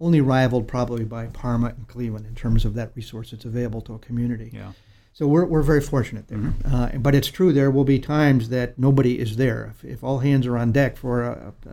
only 0.00 0.20
rivaled 0.20 0.68
probably 0.68 1.04
by 1.04 1.26
Parma 1.26 1.68
and 1.68 1.88
Cleveland 1.88 2.26
in 2.26 2.34
terms 2.34 2.64
of 2.64 2.74
that 2.74 2.92
resource 2.94 3.30
that's 3.30 3.44
available 3.44 3.80
to 3.82 3.94
a 3.94 3.98
community. 3.98 4.50
Yeah. 4.52 4.72
So 5.14 5.26
we're, 5.26 5.46
we're 5.46 5.62
very 5.62 5.80
fortunate 5.80 6.28
there. 6.28 6.52
Uh, 6.70 6.98
but 6.98 7.14
it's 7.14 7.28
true, 7.28 7.50
there 7.50 7.70
will 7.70 7.84
be 7.84 7.98
times 7.98 8.50
that 8.50 8.78
nobody 8.78 9.18
is 9.18 9.36
there. 9.36 9.72
If, 9.74 9.82
if 9.82 10.04
all 10.04 10.18
hands 10.18 10.46
are 10.46 10.58
on 10.58 10.72
deck 10.72 10.98
for 10.98 11.22
a, 11.22 11.54
a, 11.66 11.70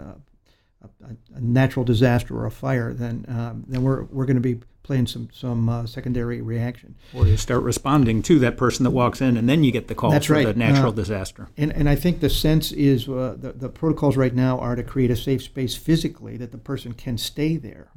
a, 0.82 1.10
a 1.36 1.42
natural 1.42 1.84
disaster 1.84 2.38
or 2.38 2.46
a 2.46 2.52
fire, 2.52 2.94
then 2.94 3.26
um, 3.28 3.66
then 3.68 3.84
we're, 3.84 4.04
we're 4.04 4.26
going 4.26 4.42
to 4.42 4.42
be 4.42 4.62
playing 4.84 5.08
some, 5.08 5.30
some 5.34 5.70
uh, 5.70 5.86
secondary 5.86 6.42
reaction. 6.42 6.96
Or 7.14 7.26
you 7.26 7.38
start 7.38 7.64
responding 7.64 8.22
to 8.24 8.38
that 8.40 8.58
person 8.58 8.84
that 8.84 8.92
walks 8.92 9.22
in, 9.22 9.38
and 9.38 9.48
then 9.48 9.64
you 9.64 9.72
get 9.72 9.88
the 9.88 9.96
call 9.96 10.12
That's 10.12 10.26
for 10.28 10.34
right. 10.34 10.46
the 10.46 10.54
natural 10.54 10.90
Uh, 10.92 10.96
disaster. 10.96 11.48
And, 11.58 11.72
and 11.72 11.90
I 11.90 11.96
think 11.96 12.20
the 12.20 12.30
sense 12.30 12.72
is 12.74 13.08
uh, 13.08 13.36
the, 13.40 13.54
the 13.54 13.70
protocols 13.70 14.18
right 14.18 14.36
now 14.36 14.60
are 14.60 14.76
to 14.76 14.84
create 14.84 15.10
a 15.10 15.16
safe 15.16 15.42
space 15.42 15.76
physically 15.76 16.36
that 16.38 16.52
the 16.52 16.58
person 16.58 16.94
can 16.94 17.18
stay 17.18 17.56
there. 17.58 17.88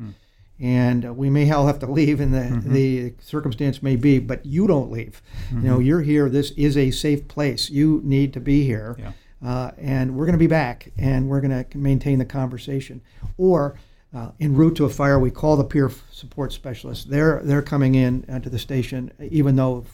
And 0.59 1.05
uh, 1.05 1.13
we 1.13 1.29
may 1.29 1.51
all 1.51 1.67
have 1.67 1.81
to 1.81 1.87
leave, 1.91 2.21
and 2.21 2.33
the, 2.33 2.63
the 2.67 3.15
circumstance 3.21 3.83
may 3.83 3.97
be, 3.97 4.19
but 4.19 4.47
you 4.47 4.67
don't 4.67 4.91
leave. 4.91 5.21
You 5.53 5.59
know, 5.61 5.79
you're 5.81 6.01
here. 6.03 6.31
This 6.31 6.53
is 6.53 6.77
a 6.77 6.91
safe 6.93 7.29
place. 7.29 7.69
You 7.69 8.01
need 8.05 8.33
to 8.35 8.41
be 8.41 8.65
here. 8.65 8.97
Yeah. 8.99 9.13
Uh, 9.45 9.71
and 9.77 10.17
we're 10.17 10.25
going 10.25 10.33
to 10.33 10.39
be 10.39 10.47
back, 10.47 10.93
and 10.97 11.29
we're 11.29 11.43
going 11.43 11.65
to 11.65 11.77
maintain 11.79 12.19
the 12.19 12.25
conversation. 12.25 13.03
Or 13.37 13.79
uh, 14.17 14.31
en 14.41 14.55
route 14.55 14.75
to 14.77 14.85
a 14.87 14.89
fire, 14.89 15.19
we 15.19 15.31
call 15.31 15.57
the 15.57 15.65
peer 15.65 15.91
support 16.11 16.53
specialist. 16.53 17.11
They're 17.11 17.41
they're 17.45 17.63
coming 17.63 17.95
in 17.95 18.25
uh, 18.31 18.39
to 18.41 18.49
the 18.49 18.59
station, 18.59 19.13
even 19.21 19.57
though 19.57 19.85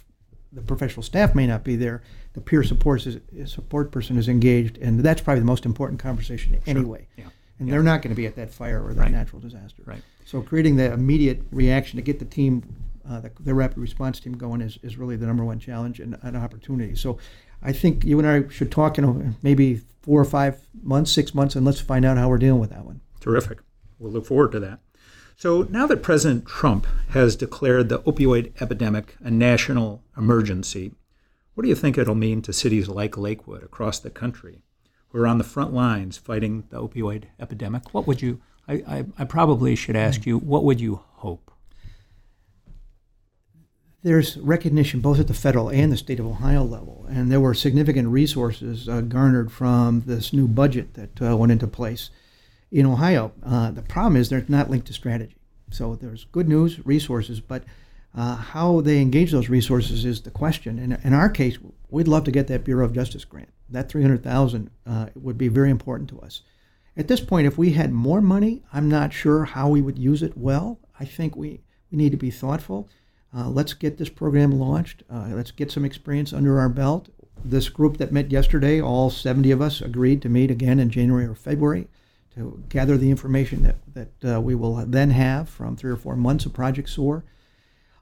the 0.52 0.62
professional 0.62 1.02
staff 1.02 1.34
may 1.34 1.46
not 1.46 1.64
be 1.64 1.76
there. 1.76 2.02
The 2.34 2.40
peer 2.40 2.62
support 2.62 3.04
is, 3.06 3.18
support 3.50 3.90
person 3.90 4.16
is 4.16 4.28
engaged, 4.28 4.78
and 4.78 5.00
that's 5.00 5.20
probably 5.20 5.40
the 5.40 5.46
most 5.46 5.66
important 5.66 5.98
conversation 6.00 6.60
anyway. 6.66 7.08
Yeah. 7.16 7.24
And 7.58 7.70
they're 7.70 7.82
not 7.82 8.02
going 8.02 8.14
to 8.14 8.16
be 8.16 8.26
at 8.26 8.36
that 8.36 8.50
fire 8.50 8.84
or 8.84 8.94
that 8.94 9.00
Right. 9.02 9.10
natural 9.10 9.40
disaster. 9.40 9.82
Right. 9.84 10.02
So 10.24 10.40
creating 10.40 10.76
the 10.76 10.92
immediate 10.92 11.42
reaction 11.50 11.96
to 11.96 12.02
get 12.02 12.18
the 12.18 12.24
team, 12.24 12.62
uh, 13.08 13.20
the, 13.20 13.30
the 13.40 13.54
rapid 13.54 13.78
response 13.78 14.20
team 14.20 14.32
going 14.32 14.60
is, 14.60 14.78
is 14.82 14.96
really 14.96 15.16
the 15.16 15.26
number 15.26 15.44
one 15.44 15.58
challenge 15.58 16.00
and 16.00 16.16
an 16.22 16.36
opportunity. 16.36 16.94
So 16.94 17.18
I 17.62 17.72
think 17.72 18.04
you 18.04 18.18
and 18.18 18.28
I 18.28 18.48
should 18.48 18.70
talk 18.70 18.98
in 18.98 19.36
maybe 19.42 19.82
four 20.02 20.20
or 20.20 20.24
five 20.24 20.66
months, 20.82 21.12
six 21.12 21.34
months, 21.34 21.54
and 21.54 21.64
let's 21.66 21.80
find 21.80 22.04
out 22.04 22.16
how 22.18 22.28
we're 22.28 22.38
dealing 22.38 22.60
with 22.60 22.70
that 22.70 22.84
one. 22.84 23.00
Terrific. 23.20 23.58
We'll 24.02 24.12
look 24.12 24.26
forward 24.26 24.52
to 24.52 24.60
that. 24.60 24.80
So 25.36 25.62
now 25.70 25.86
that 25.86 26.02
President 26.02 26.46
Trump 26.46 26.86
has 27.10 27.36
declared 27.36 27.88
the 27.88 28.00
opioid 28.00 28.52
epidemic 28.60 29.16
a 29.20 29.30
national 29.30 30.02
emergency, 30.16 30.92
what 31.54 31.62
do 31.62 31.68
you 31.68 31.74
think 31.74 31.96
it'll 31.96 32.14
mean 32.14 32.42
to 32.42 32.52
cities 32.52 32.88
like 32.88 33.16
Lakewood 33.16 33.62
across 33.62 33.98
the 33.98 34.10
country 34.10 34.62
who 35.08 35.18
are 35.18 35.26
on 35.26 35.38
the 35.38 35.44
front 35.44 35.72
lines 35.72 36.18
fighting 36.18 36.64
the 36.70 36.80
opioid 36.80 37.24
epidemic? 37.38 37.94
What 37.94 38.06
would 38.06 38.20
you, 38.20 38.40
I, 38.66 38.74
I, 38.74 39.04
I 39.18 39.24
probably 39.24 39.76
should 39.76 39.96
ask 39.96 40.26
you, 40.26 40.38
what 40.38 40.64
would 40.64 40.80
you 40.80 41.02
hope? 41.14 41.52
there's 44.02 44.36
recognition 44.38 45.00
both 45.00 45.20
at 45.20 45.28
the 45.28 45.34
federal 45.34 45.68
and 45.68 45.92
the 45.92 45.96
state 45.96 46.18
of 46.18 46.26
Ohio 46.26 46.64
level, 46.64 47.06
and 47.08 47.30
there 47.30 47.40
were 47.40 47.54
significant 47.54 48.08
resources 48.08 48.88
uh, 48.88 49.00
garnered 49.00 49.52
from 49.52 50.02
this 50.06 50.32
new 50.32 50.48
budget 50.48 50.94
that 50.94 51.22
uh, 51.22 51.36
went 51.36 51.52
into 51.52 51.68
place 51.68 52.10
in 52.72 52.86
Ohio. 52.86 53.32
Uh, 53.44 53.70
the 53.70 53.82
problem 53.82 54.16
is 54.16 54.28
they're 54.28 54.44
not 54.48 54.70
linked 54.70 54.86
to 54.86 54.92
strategy. 54.92 55.36
So 55.70 55.94
there's 55.94 56.24
good 56.24 56.48
news, 56.48 56.84
resources, 56.84 57.40
but 57.40 57.64
uh, 58.14 58.36
how 58.36 58.80
they 58.80 59.00
engage 59.00 59.30
those 59.30 59.48
resources 59.48 60.04
is 60.04 60.22
the 60.22 60.30
question. 60.30 60.78
And 60.78 60.98
in 61.04 61.12
our 61.12 61.28
case, 61.28 61.58
we'd 61.90 62.08
love 62.08 62.24
to 62.24 62.30
get 62.30 62.46
that 62.48 62.64
Bureau 62.64 62.84
of 62.84 62.94
Justice 62.94 63.24
grant. 63.24 63.50
That 63.70 63.88
300,000 63.88 64.70
uh, 64.86 65.06
would 65.14 65.38
be 65.38 65.48
very 65.48 65.70
important 65.70 66.10
to 66.10 66.20
us. 66.20 66.42
At 66.96 67.08
this 67.08 67.20
point, 67.20 67.46
if 67.46 67.56
we 67.56 67.72
had 67.72 67.92
more 67.92 68.20
money, 68.20 68.62
I'm 68.72 68.88
not 68.88 69.14
sure 69.14 69.44
how 69.44 69.68
we 69.68 69.80
would 69.80 69.98
use 69.98 70.22
it 70.22 70.36
well. 70.36 70.78
I 70.98 71.06
think 71.06 71.36
we, 71.36 71.62
we 71.90 71.98
need 71.98 72.10
to 72.10 72.18
be 72.18 72.30
thoughtful. 72.30 72.88
Uh, 73.34 73.48
let's 73.48 73.72
get 73.72 73.96
this 73.96 74.10
program 74.10 74.58
launched. 74.58 75.02
Uh, 75.10 75.28
let's 75.30 75.52
get 75.52 75.70
some 75.70 75.86
experience 75.86 76.34
under 76.34 76.60
our 76.60 76.68
belt. 76.68 77.08
This 77.42 77.70
group 77.70 77.96
that 77.96 78.12
met 78.12 78.30
yesterday, 78.30 78.80
all 78.80 79.08
70 79.08 79.50
of 79.50 79.62
us 79.62 79.80
agreed 79.80 80.20
to 80.22 80.28
meet 80.28 80.50
again 80.50 80.78
in 80.78 80.90
January 80.90 81.24
or 81.24 81.34
February 81.34 81.88
to 82.34 82.62
gather 82.68 82.96
the 82.96 83.10
information 83.10 83.62
that, 83.62 83.76
that 83.94 84.36
uh, 84.36 84.40
we 84.40 84.54
will 84.54 84.76
then 84.86 85.10
have 85.10 85.48
from 85.48 85.76
three 85.76 85.90
or 85.90 85.96
four 85.96 86.16
months 86.16 86.46
of 86.46 86.52
Project 86.52 86.88
SOAR. 86.88 87.24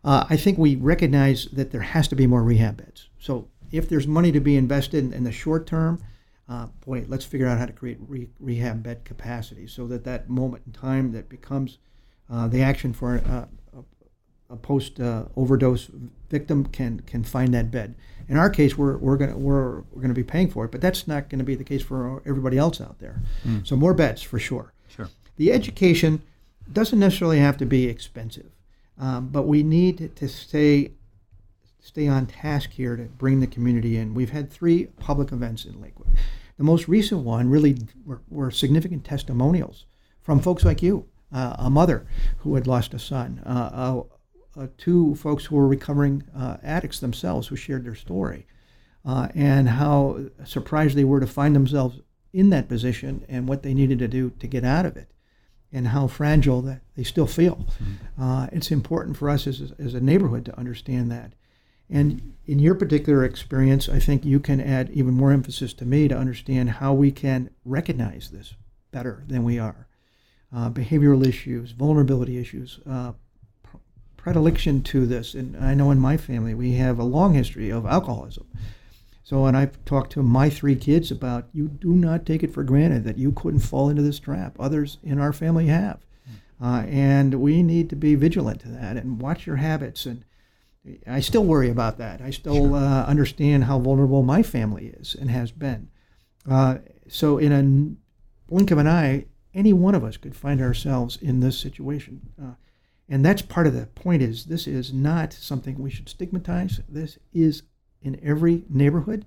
Uh, 0.04 0.24
I 0.30 0.36
think 0.36 0.56
we 0.56 0.76
recognize 0.76 1.46
that 1.46 1.70
there 1.72 1.80
has 1.82 2.08
to 2.08 2.16
be 2.16 2.26
more 2.26 2.42
rehab 2.42 2.78
beds. 2.78 3.08
So 3.18 3.48
if 3.70 3.88
there's 3.88 4.06
money 4.06 4.32
to 4.32 4.40
be 4.40 4.56
invested 4.56 5.04
in, 5.04 5.12
in 5.12 5.24
the 5.24 5.32
short 5.32 5.66
term, 5.66 6.02
uh, 6.48 6.66
boy, 6.84 7.04
let's 7.08 7.24
figure 7.24 7.46
out 7.46 7.58
how 7.58 7.66
to 7.66 7.72
create 7.72 7.98
re- 8.00 8.30
rehab 8.40 8.82
bed 8.82 9.04
capacity 9.04 9.66
so 9.66 9.86
that 9.88 10.04
that 10.04 10.28
moment 10.28 10.62
in 10.66 10.72
time 10.72 11.12
that 11.12 11.28
becomes 11.28 11.78
uh, 12.28 12.48
the 12.48 12.62
action 12.62 12.92
for 12.92 13.18
uh, 13.18 13.46
a, 14.50 14.54
a 14.54 14.56
post 14.56 15.00
uh, 15.00 15.24
overdose 15.36 15.90
victim 16.28 16.66
can 16.66 17.00
can 17.00 17.24
find 17.24 17.54
that 17.54 17.70
bed. 17.70 17.94
In 18.28 18.36
our 18.36 18.50
case, 18.50 18.76
we're 18.76 18.96
we're 18.98 19.16
gonna 19.16 19.36
we're 19.36 19.80
we're 19.92 20.02
gonna 20.02 20.14
be 20.14 20.24
paying 20.24 20.50
for 20.50 20.64
it, 20.64 20.70
but 20.70 20.80
that's 20.80 21.06
not 21.08 21.28
going 21.28 21.38
to 21.38 21.44
be 21.44 21.54
the 21.54 21.64
case 21.64 21.82
for 21.82 22.22
everybody 22.26 22.58
else 22.58 22.80
out 22.80 22.98
there. 22.98 23.20
So 23.64 23.76
more 23.76 23.94
beds 23.94 24.22
for 24.22 24.38
sure. 24.38 24.72
Sure. 24.88 25.08
The 25.36 25.52
education 25.52 26.22
doesn't 26.72 26.98
necessarily 26.98 27.38
have 27.38 27.56
to 27.58 27.66
be 27.66 27.86
expensive, 27.86 28.50
um, 28.98 29.28
but 29.28 29.42
we 29.42 29.62
need 29.62 30.14
to 30.16 30.28
stay 30.28 30.92
stay 31.80 32.06
on 32.06 32.26
task 32.26 32.70
here 32.70 32.96
to 32.96 33.04
bring 33.04 33.40
the 33.40 33.46
community 33.46 33.96
in. 33.96 34.14
We've 34.14 34.30
had 34.30 34.50
three 34.50 34.86
public 34.98 35.32
events 35.32 35.64
in 35.64 35.80
Lakewood. 35.80 36.08
The 36.58 36.64
most 36.64 36.88
recent 36.88 37.22
one 37.22 37.48
really 37.48 37.78
were, 38.04 38.20
were 38.28 38.50
significant 38.50 39.02
testimonials 39.02 39.86
from 40.20 40.40
folks 40.40 40.62
like 40.62 40.82
you, 40.82 41.06
uh, 41.32 41.56
a 41.58 41.70
mother 41.70 42.06
who 42.38 42.54
had 42.54 42.66
lost 42.66 42.92
a 42.92 42.98
son, 42.98 43.42
uh, 43.46 43.70
uh, 43.72 44.02
uh, 44.56 44.66
two 44.78 45.14
folks 45.14 45.44
who 45.44 45.56
were 45.56 45.68
recovering 45.68 46.24
uh, 46.36 46.56
addicts 46.62 47.00
themselves 47.00 47.48
who 47.48 47.56
shared 47.56 47.84
their 47.84 47.94
story, 47.94 48.46
uh, 49.04 49.28
and 49.34 49.68
how 49.68 50.26
surprised 50.44 50.96
they 50.96 51.04
were 51.04 51.20
to 51.20 51.26
find 51.26 51.54
themselves 51.54 52.00
in 52.32 52.50
that 52.50 52.68
position 52.68 53.24
and 53.28 53.48
what 53.48 53.62
they 53.62 53.74
needed 53.74 53.98
to 53.98 54.08
do 54.08 54.30
to 54.38 54.46
get 54.46 54.64
out 54.64 54.86
of 54.86 54.96
it 54.96 55.10
and 55.72 55.88
how 55.88 56.06
fragile 56.06 56.62
that 56.62 56.80
they 56.96 57.04
still 57.04 57.26
feel. 57.26 57.66
Uh, 58.20 58.48
it's 58.52 58.70
important 58.70 59.16
for 59.16 59.30
us 59.30 59.46
as, 59.46 59.72
as 59.78 59.94
a 59.94 60.00
neighborhood 60.00 60.44
to 60.44 60.58
understand 60.58 61.10
that. 61.10 61.32
And 61.88 62.34
in 62.46 62.58
your 62.58 62.74
particular 62.74 63.24
experience, 63.24 63.88
I 63.88 63.98
think 63.98 64.24
you 64.24 64.38
can 64.40 64.60
add 64.60 64.90
even 64.90 65.14
more 65.14 65.32
emphasis 65.32 65.72
to 65.74 65.84
me 65.84 66.08
to 66.08 66.16
understand 66.16 66.70
how 66.70 66.92
we 66.92 67.10
can 67.10 67.50
recognize 67.64 68.30
this 68.30 68.54
better 68.90 69.24
than 69.26 69.44
we 69.44 69.58
are. 69.58 69.88
Uh, 70.54 70.70
behavioral 70.70 71.26
issues, 71.26 71.72
vulnerability 71.72 72.38
issues, 72.38 72.80
uh, 72.88 73.12
predilection 74.22 74.82
to 74.82 75.06
this. 75.06 75.34
And 75.34 75.56
I 75.56 75.74
know 75.74 75.90
in 75.90 75.98
my 75.98 76.16
family 76.16 76.54
we 76.54 76.72
have 76.74 76.98
a 76.98 77.04
long 77.04 77.34
history 77.34 77.70
of 77.70 77.86
alcoholism. 77.86 78.46
So, 79.22 79.46
and 79.46 79.56
I've 79.56 79.82
talked 79.84 80.12
to 80.12 80.22
my 80.22 80.50
three 80.50 80.76
kids 80.76 81.10
about 81.10 81.48
you 81.52 81.68
do 81.68 81.92
not 81.92 82.26
take 82.26 82.42
it 82.42 82.52
for 82.52 82.64
granted 82.64 83.04
that 83.04 83.16
you 83.16 83.32
couldn't 83.32 83.60
fall 83.60 83.88
into 83.88 84.02
this 84.02 84.18
trap. 84.18 84.56
Others 84.58 84.98
in 85.02 85.18
our 85.18 85.32
family 85.32 85.66
have. 85.66 86.00
Uh, 86.60 86.84
and 86.88 87.40
we 87.40 87.62
need 87.62 87.88
to 87.88 87.96
be 87.96 88.14
vigilant 88.14 88.60
to 88.60 88.68
that 88.68 88.96
and 88.96 89.22
watch 89.22 89.46
your 89.46 89.56
habits. 89.56 90.04
And 90.04 90.24
I 91.06 91.20
still 91.20 91.44
worry 91.44 91.70
about 91.70 91.96
that. 91.98 92.20
I 92.20 92.30
still 92.30 92.74
uh, 92.74 93.04
understand 93.04 93.64
how 93.64 93.78
vulnerable 93.78 94.22
my 94.22 94.42
family 94.42 94.88
is 94.98 95.14
and 95.14 95.30
has 95.30 95.52
been. 95.52 95.88
Uh, 96.48 96.78
so, 97.08 97.38
in 97.38 97.52
a 97.52 98.50
blink 98.52 98.70
of 98.70 98.78
an 98.78 98.88
eye, 98.88 99.26
any 99.54 99.72
one 99.72 99.94
of 99.94 100.04
us 100.04 100.16
could 100.16 100.36
find 100.36 100.60
ourselves 100.60 101.16
in 101.22 101.40
this 101.40 101.58
situation. 101.58 102.32
And 103.10 103.24
that's 103.24 103.42
part 103.42 103.66
of 103.66 103.74
the 103.74 103.86
point 103.86 104.22
is 104.22 104.44
this 104.44 104.68
is 104.68 104.92
not 104.92 105.32
something 105.32 105.78
we 105.78 105.90
should 105.90 106.08
stigmatize. 106.08 106.80
This 106.88 107.18
is 107.34 107.64
in 108.00 108.20
every 108.22 108.64
neighborhood. 108.70 109.26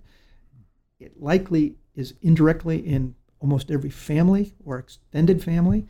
It 0.99 1.21
likely 1.21 1.75
is 1.93 2.13
indirectly 2.21 2.79
in 2.79 3.15
almost 3.41 3.69
every 3.69 3.89
family 3.89 4.53
or 4.63 4.79
extended 4.79 5.43
family. 5.43 5.85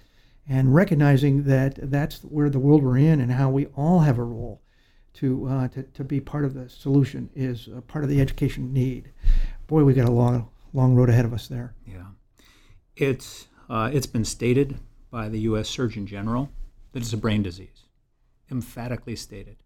And 0.50 0.74
recognizing 0.76 1.44
that 1.44 1.78
that's 1.90 2.22
where 2.22 2.50
the 2.50 2.60
world 2.60 2.84
we're 2.84 2.98
in 2.98 3.22
and 3.22 3.32
how 3.32 3.50
we 3.50 3.68
all 3.68 4.00
have 4.00 4.18
a 4.18 4.24
role 4.24 4.62
to, 5.14 5.48
uh, 5.48 5.68
to, 5.70 5.84
to 5.84 6.04
be 6.04 6.20
part 6.20 6.44
of 6.44 6.56
the 6.56 6.68
solution 6.68 7.30
is 7.36 7.70
part 7.88 8.04
of 8.04 8.10
the 8.10 8.20
education 8.20 8.74
need. 8.74 9.12
Boy, 9.68 9.84
we 9.84 9.94
got 9.94 10.10
a 10.10 10.12
long, 10.12 10.50
long 10.74 10.96
road 10.96 11.10
ahead 11.10 11.26
of 11.26 11.34
us 11.34 11.48
there. 11.48 11.76
Yeah. 11.88 12.06
It's, 12.98 13.48
uh, 13.70 13.92
it's 13.94 14.08
been 14.08 14.26
stated 14.26 14.80
by 15.12 15.30
the 15.30 15.42
U.S. 15.42 15.70
Surgeon 15.70 16.08
General 16.08 16.50
that 16.92 17.04
it's 17.04 17.14
a 17.14 17.18
brain 17.18 17.44
disease, 17.44 17.83
emphatically 18.54 19.16
stated. 19.16 19.58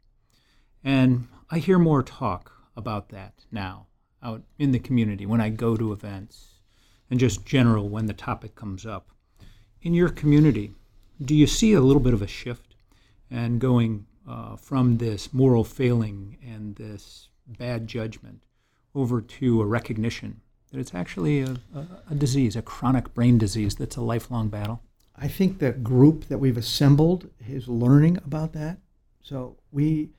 And 0.83 1.27
I 1.51 1.59
hear 1.59 1.77
more 1.77 2.01
talk 2.01 2.51
about 2.75 3.09
that 3.09 3.45
now 3.51 3.87
out 4.23 4.41
in 4.57 4.71
the 4.71 4.79
community 4.79 5.25
when 5.25 5.41
I 5.41 5.49
go 5.49 5.77
to 5.77 5.91
events. 5.91 6.53
and 7.09 7.19
just 7.19 7.45
general 7.45 7.89
when 7.89 8.05
the 8.05 8.13
topic 8.13 8.55
comes 8.55 8.85
up. 8.85 9.09
In 9.81 9.93
your 9.93 10.09
community, 10.09 10.73
do 11.23 11.35
you 11.35 11.47
see 11.47 11.73
a 11.73 11.81
little 11.81 12.01
bit 12.01 12.13
of 12.13 12.21
a 12.21 12.27
shift 12.27 12.75
and 13.31 13.59
going 13.59 14.05
uh, 14.27 14.55
from 14.57 14.97
this 14.97 15.33
moral 15.33 15.63
failing 15.63 16.37
and 16.45 16.75
this 16.75 17.29
bad 17.47 17.87
judgment 17.87 18.43
over 18.93 19.21
to 19.21 19.61
a 19.61 19.65
recognition 19.65 20.41
that 20.71 20.79
it's 20.79 20.93
actually 20.93 21.41
a, 21.41 21.55
a, 21.73 21.87
a 22.11 22.15
disease, 22.15 22.55
a 22.55 22.61
chronic 22.61 23.13
brain 23.13 23.37
disease 23.37 23.75
that's 23.75 23.95
a 23.95 24.01
lifelong 24.01 24.49
battle? 24.49 24.81
I 25.17 25.27
think 25.27 25.57
the 25.57 25.71
group 25.71 26.25
that 26.25 26.37
we've 26.37 26.57
assembled 26.57 27.29
is 27.47 27.67
learning 27.67 28.17
about 28.17 28.53
that. 28.53 28.77
So 29.21 29.57
we 29.71 30.11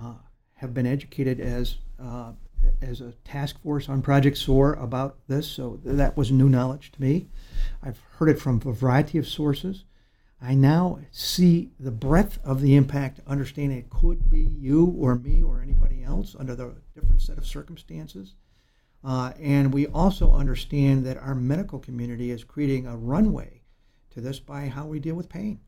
uh, 0.00 0.14
have 0.54 0.74
been 0.74 0.86
educated 0.86 1.40
as 1.40 1.76
uh, 1.98 2.32
as 2.82 3.00
a 3.00 3.12
task 3.24 3.60
force 3.62 3.88
on 3.88 4.02
Project 4.02 4.36
SOAR 4.36 4.74
about 4.74 5.16
this, 5.28 5.46
so 5.46 5.80
that 5.84 6.16
was 6.16 6.30
new 6.30 6.48
knowledge 6.48 6.92
to 6.92 7.00
me. 7.00 7.28
I've 7.82 8.00
heard 8.16 8.28
it 8.28 8.40
from 8.40 8.60
a 8.64 8.72
variety 8.72 9.18
of 9.18 9.26
sources. 9.26 9.84
I 10.40 10.54
now 10.54 10.98
see 11.10 11.70
the 11.78 11.90
breadth 11.90 12.38
of 12.44 12.60
the 12.60 12.74
impact, 12.74 13.20
understanding 13.26 13.78
it 13.78 13.90
could 13.90 14.30
be 14.30 14.40
you 14.40 14.94
or 14.98 15.14
me 15.14 15.42
or 15.42 15.62
anybody 15.62 16.02
else 16.02 16.36
under 16.38 16.54
the 16.54 16.74
different 16.94 17.22
set 17.22 17.38
of 17.38 17.46
circumstances. 17.46 18.34
Uh, 19.02 19.32
and 19.40 19.72
we 19.72 19.86
also 19.86 20.32
understand 20.32 21.04
that 21.06 21.18
our 21.18 21.34
medical 21.34 21.78
community 21.78 22.30
is 22.30 22.44
creating 22.44 22.86
a 22.86 22.96
runway 22.96 23.63
to 24.14 24.20
this 24.20 24.40
by 24.40 24.66
how 24.68 24.86
we 24.86 24.98
deal 24.98 25.14
with 25.14 25.28
pain. 25.28 25.60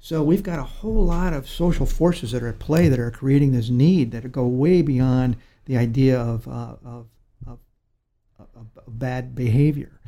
So 0.00 0.22
we've 0.22 0.42
got 0.42 0.58
a 0.58 0.64
whole 0.64 1.06
lot 1.06 1.32
of 1.32 1.48
social 1.48 1.86
forces 1.86 2.32
that 2.32 2.42
are 2.42 2.48
at 2.48 2.58
play 2.58 2.88
that 2.88 2.98
are 2.98 3.10
creating 3.10 3.52
this 3.52 3.70
need 3.70 4.10
that 4.10 4.30
go 4.32 4.46
way 4.46 4.82
beyond 4.82 5.36
the 5.64 5.78
idea 5.78 6.20
of, 6.20 6.46
uh, 6.46 6.76
of, 6.84 7.06
of, 7.46 7.58
of, 8.38 8.98
bad 8.98 9.34
behavior. 9.34 9.98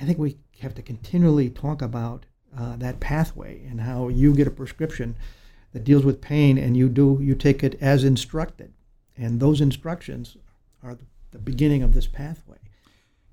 I 0.00 0.04
think 0.04 0.18
we 0.18 0.38
have 0.60 0.74
to 0.74 0.82
continually 0.82 1.48
talk 1.48 1.80
about 1.80 2.26
uh, 2.58 2.76
that 2.76 2.98
pathway 2.98 3.64
and 3.64 3.80
how 3.80 4.08
you 4.08 4.34
get 4.34 4.48
a 4.48 4.50
prescription 4.50 5.14
that 5.72 5.84
deals 5.84 6.04
with 6.04 6.20
pain 6.20 6.58
and 6.58 6.76
you 6.76 6.88
do 6.88 7.18
you 7.20 7.34
take 7.34 7.62
it 7.62 7.78
as 7.80 8.04
instructed, 8.04 8.72
and 9.16 9.38
those 9.38 9.60
instructions 9.60 10.36
are 10.82 10.94
the, 10.94 11.04
the 11.30 11.38
beginning 11.38 11.82
of 11.82 11.94
this 11.94 12.06
pathway. 12.06 12.58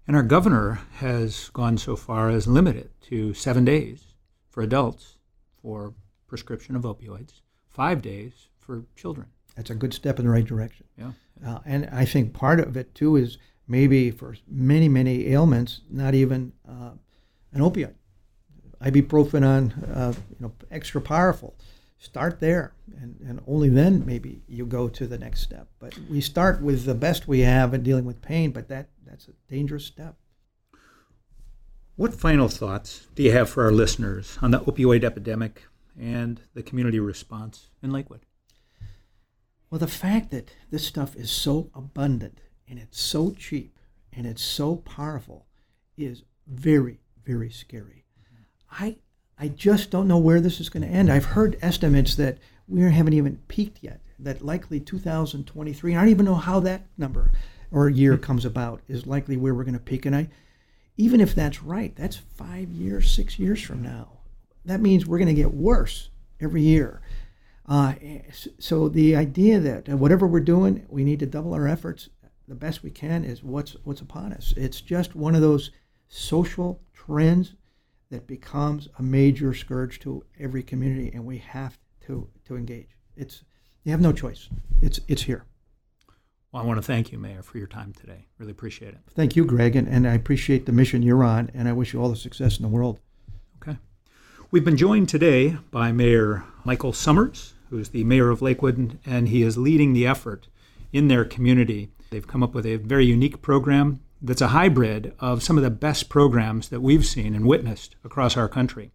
And 0.09 0.15
our 0.15 0.23
governor 0.23 0.79
has 0.95 1.49
gone 1.49 1.77
so 1.77 1.95
far 1.95 2.31
as 2.31 2.47
limit 2.47 2.75
it 2.75 2.89
to 3.09 3.35
seven 3.35 3.63
days 3.63 4.15
for 4.49 4.63
adults 4.63 5.19
for 5.61 5.93
prescription 6.25 6.75
of 6.75 6.81
opioids, 6.81 7.41
five 7.69 8.01
days 8.01 8.47
for 8.57 8.85
children. 8.95 9.27
That's 9.55 9.69
a 9.69 9.75
good 9.75 9.93
step 9.93 10.17
in 10.17 10.25
the 10.25 10.31
right 10.31 10.43
direction. 10.43 10.87
Yeah. 10.97 11.11
Uh, 11.45 11.59
and 11.63 11.87
I 11.91 12.05
think 12.05 12.33
part 12.33 12.59
of 12.59 12.75
it 12.75 12.95
too 12.95 13.17
is 13.17 13.37
maybe 13.67 14.09
for 14.09 14.35
many, 14.47 14.89
many 14.89 15.27
ailments, 15.27 15.81
not 15.91 16.15
even 16.15 16.53
uh, 16.67 16.93
an 17.53 17.61
opioid 17.61 17.93
ibuprofen 18.81 19.45
on, 19.45 19.71
uh, 19.93 20.13
you 20.31 20.37
know, 20.39 20.51
extra 20.71 21.01
powerful. 21.01 21.53
Start 22.01 22.39
there, 22.39 22.73
and, 23.01 23.19
and 23.27 23.41
only 23.45 23.67
then 23.67 24.05
maybe 24.05 24.41
you 24.47 24.65
go 24.65 24.87
to 24.87 25.05
the 25.05 25.17
next 25.17 25.41
step. 25.41 25.67
But 25.79 25.97
we 26.09 26.21
start 26.21 26.61
with 26.61 26.85
the 26.85 26.95
best 26.95 27.27
we 27.27 27.41
have 27.41 27.73
in 27.73 27.83
dealing 27.83 28.05
with 28.05 28.21
pain, 28.21 28.51
but 28.51 28.69
that, 28.69 28.87
that's 29.05 29.27
a 29.27 29.33
dangerous 29.49 29.85
step. 29.85 30.15
What 31.97 32.13
final 32.13 32.47
thoughts 32.47 33.07
do 33.15 33.23
you 33.23 33.33
have 33.33 33.49
for 33.49 33.65
our 33.65 33.73
listeners 33.73 34.39
on 34.41 34.51
the 34.51 34.61
opioid 34.61 35.03
epidemic 35.03 35.63
and 35.99 36.39
the 36.53 36.63
community 36.63 37.01
response 37.01 37.67
in 37.83 37.91
Lakewood? 37.91 38.25
Well, 39.69 39.79
the 39.79 39.87
fact 39.87 40.31
that 40.31 40.51
this 40.71 40.87
stuff 40.87 41.17
is 41.17 41.29
so 41.29 41.69
abundant 41.75 42.39
and 42.69 42.79
it's 42.79 43.01
so 43.01 43.31
cheap 43.31 43.77
and 44.13 44.25
it's 44.25 44.41
so 44.41 44.77
powerful 44.77 45.47
is 45.97 46.23
very, 46.47 47.01
very 47.25 47.49
scary. 47.49 48.05
I 48.71 48.97
I 49.39 49.47
just 49.47 49.89
don't 49.89 50.07
know 50.07 50.17
where 50.17 50.41
this 50.41 50.59
is 50.59 50.69
going 50.69 50.83
to 50.83 50.89
end. 50.89 51.11
I've 51.11 51.25
heard 51.25 51.57
estimates 51.61 52.15
that 52.15 52.37
we 52.67 52.81
haven't 52.81 53.13
even 53.13 53.37
peaked 53.47 53.79
yet. 53.81 54.01
That 54.19 54.41
likely 54.41 54.79
2023. 54.81 55.95
I 55.95 55.99
don't 55.99 56.09
even 56.09 56.25
know 56.25 56.35
how 56.35 56.59
that 56.61 56.81
number 56.97 57.31
or 57.71 57.89
year 57.89 58.15
hmm. 58.15 58.21
comes 58.21 58.45
about 58.45 58.81
is 58.87 59.07
likely 59.07 59.37
where 59.37 59.53
we're 59.55 59.63
going 59.63 59.73
to 59.73 59.79
peak. 59.79 60.05
And 60.05 60.15
I, 60.15 60.29
even 60.97 61.21
if 61.21 61.33
that's 61.33 61.63
right, 61.63 61.95
that's 61.95 62.17
five 62.17 62.69
years, 62.69 63.11
six 63.11 63.39
years 63.39 63.61
from 63.61 63.81
now. 63.81 64.19
That 64.65 64.81
means 64.81 65.05
we're 65.05 65.19
going 65.19 65.29
to 65.29 65.33
get 65.33 65.53
worse 65.53 66.09
every 66.41 66.61
year. 66.61 67.01
Uh, 67.65 67.93
so 68.57 68.89
the 68.89 69.15
idea 69.15 69.59
that 69.59 69.87
whatever 69.87 70.27
we're 70.27 70.39
doing, 70.39 70.85
we 70.89 71.03
need 71.03 71.19
to 71.19 71.25
double 71.25 71.53
our 71.53 71.67
efforts 71.67 72.09
the 72.49 72.55
best 72.55 72.83
we 72.83 72.89
can 72.89 73.23
is 73.23 73.43
what's 73.43 73.77
what's 73.83 74.01
upon 74.01 74.33
us. 74.33 74.53
It's 74.57 74.81
just 74.81 75.15
one 75.15 75.35
of 75.35 75.41
those 75.41 75.69
social 76.07 76.81
trends 76.93 77.53
that 78.09 78.27
becomes 78.27 78.87
a 78.97 79.03
major 79.03 79.53
scourge 79.53 79.99
to 79.99 80.23
every 80.39 80.63
community, 80.63 81.11
and 81.13 81.25
we 81.25 81.37
have 81.37 81.77
to 82.07 82.29
to 82.45 82.55
engage. 82.55 82.97
It's 83.15 83.43
you 83.83 83.91
have 83.91 84.01
no 84.01 84.11
choice. 84.11 84.49
It's 84.81 84.99
it's 85.07 85.23
here. 85.23 85.45
Well, 86.51 86.63
I 86.63 86.65
want 86.65 86.79
to 86.79 86.85
thank 86.85 87.11
you, 87.11 87.19
Mayor, 87.19 87.43
for 87.43 87.59
your 87.59 87.67
time 87.67 87.93
today. 87.93 88.25
Really 88.39 88.51
appreciate 88.51 88.95
it. 88.95 89.01
Thank 89.13 89.35
you, 89.35 89.45
Greg, 89.45 89.75
and, 89.75 89.87
and 89.87 90.07
I 90.07 90.15
appreciate 90.15 90.65
the 90.65 90.71
mission 90.71 91.03
you're 91.03 91.23
on, 91.23 91.51
and 91.53 91.67
I 91.67 91.73
wish 91.73 91.93
you 91.93 92.01
all 92.01 92.09
the 92.09 92.15
success 92.15 92.57
in 92.57 92.63
the 92.63 92.69
world. 92.69 92.99
Okay. 93.61 93.77
We've 94.49 94.65
been 94.65 94.77
joined 94.77 95.09
today 95.09 95.57
by 95.69 95.91
Mayor 95.91 96.43
Michael 96.63 96.91
Summers, 96.91 97.53
who's 97.69 97.89
the 97.89 98.03
mayor 98.03 98.31
of 98.31 98.41
Lakewood, 98.41 98.97
and 99.05 99.29
he 99.29 99.43
is 99.43 99.59
leading 99.59 99.93
the 99.93 100.07
effort 100.07 100.47
in 100.91 101.07
their 101.07 101.23
community. 101.23 101.89
They've 102.09 102.25
come 102.25 102.41
up 102.41 102.55
with 102.55 102.65
a 102.65 102.77
very 102.77 103.05
unique 103.05 103.43
program 103.43 103.99
that's 104.21 104.41
a 104.41 104.49
hybrid 104.49 105.13
of 105.19 105.41
some 105.43 105.57
of 105.57 105.63
the 105.63 105.69
best 105.69 106.09
programs 106.09 106.69
that 106.69 106.81
we've 106.81 107.05
seen 107.05 107.35
and 107.35 107.45
witnessed 107.45 107.95
across 108.03 108.35
our 108.35 108.49
country. 108.49 108.91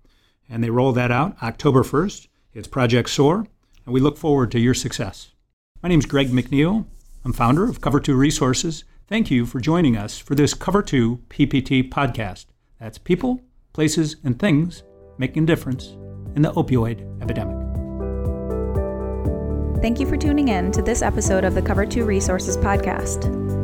And 0.48 0.62
they 0.62 0.70
roll 0.70 0.92
that 0.92 1.10
out 1.10 1.36
October 1.42 1.82
1st. 1.82 2.28
It's 2.52 2.68
Project 2.68 3.08
SOAR, 3.08 3.46
and 3.84 3.94
we 3.94 4.00
look 4.00 4.18
forward 4.18 4.50
to 4.52 4.60
your 4.60 4.74
success. 4.74 5.32
My 5.82 5.88
name 5.88 5.98
is 5.98 6.06
Greg 6.06 6.28
McNeil. 6.28 6.86
I'm 7.24 7.32
founder 7.32 7.64
of 7.64 7.80
Cover 7.80 8.00
2 8.00 8.14
Resources. 8.14 8.84
Thank 9.08 9.30
you 9.30 9.46
for 9.46 9.60
joining 9.60 9.96
us 9.96 10.18
for 10.18 10.34
this 10.34 10.54
Cover 10.54 10.82
2 10.82 11.22
PPT 11.28 11.88
podcast. 11.88 12.46
That's 12.78 12.98
people, 12.98 13.40
places, 13.72 14.16
and 14.24 14.38
things 14.38 14.82
making 15.18 15.44
a 15.44 15.46
difference 15.46 15.96
in 16.36 16.42
the 16.42 16.52
opioid 16.52 17.22
epidemic. 17.22 17.56
Thank 19.80 20.00
you 20.00 20.06
for 20.06 20.16
tuning 20.16 20.48
in 20.48 20.72
to 20.72 20.82
this 20.82 21.02
episode 21.02 21.44
of 21.44 21.54
the 21.54 21.62
Cover 21.62 21.86
2 21.86 22.04
Resources 22.04 22.56
podcast. 22.56 23.63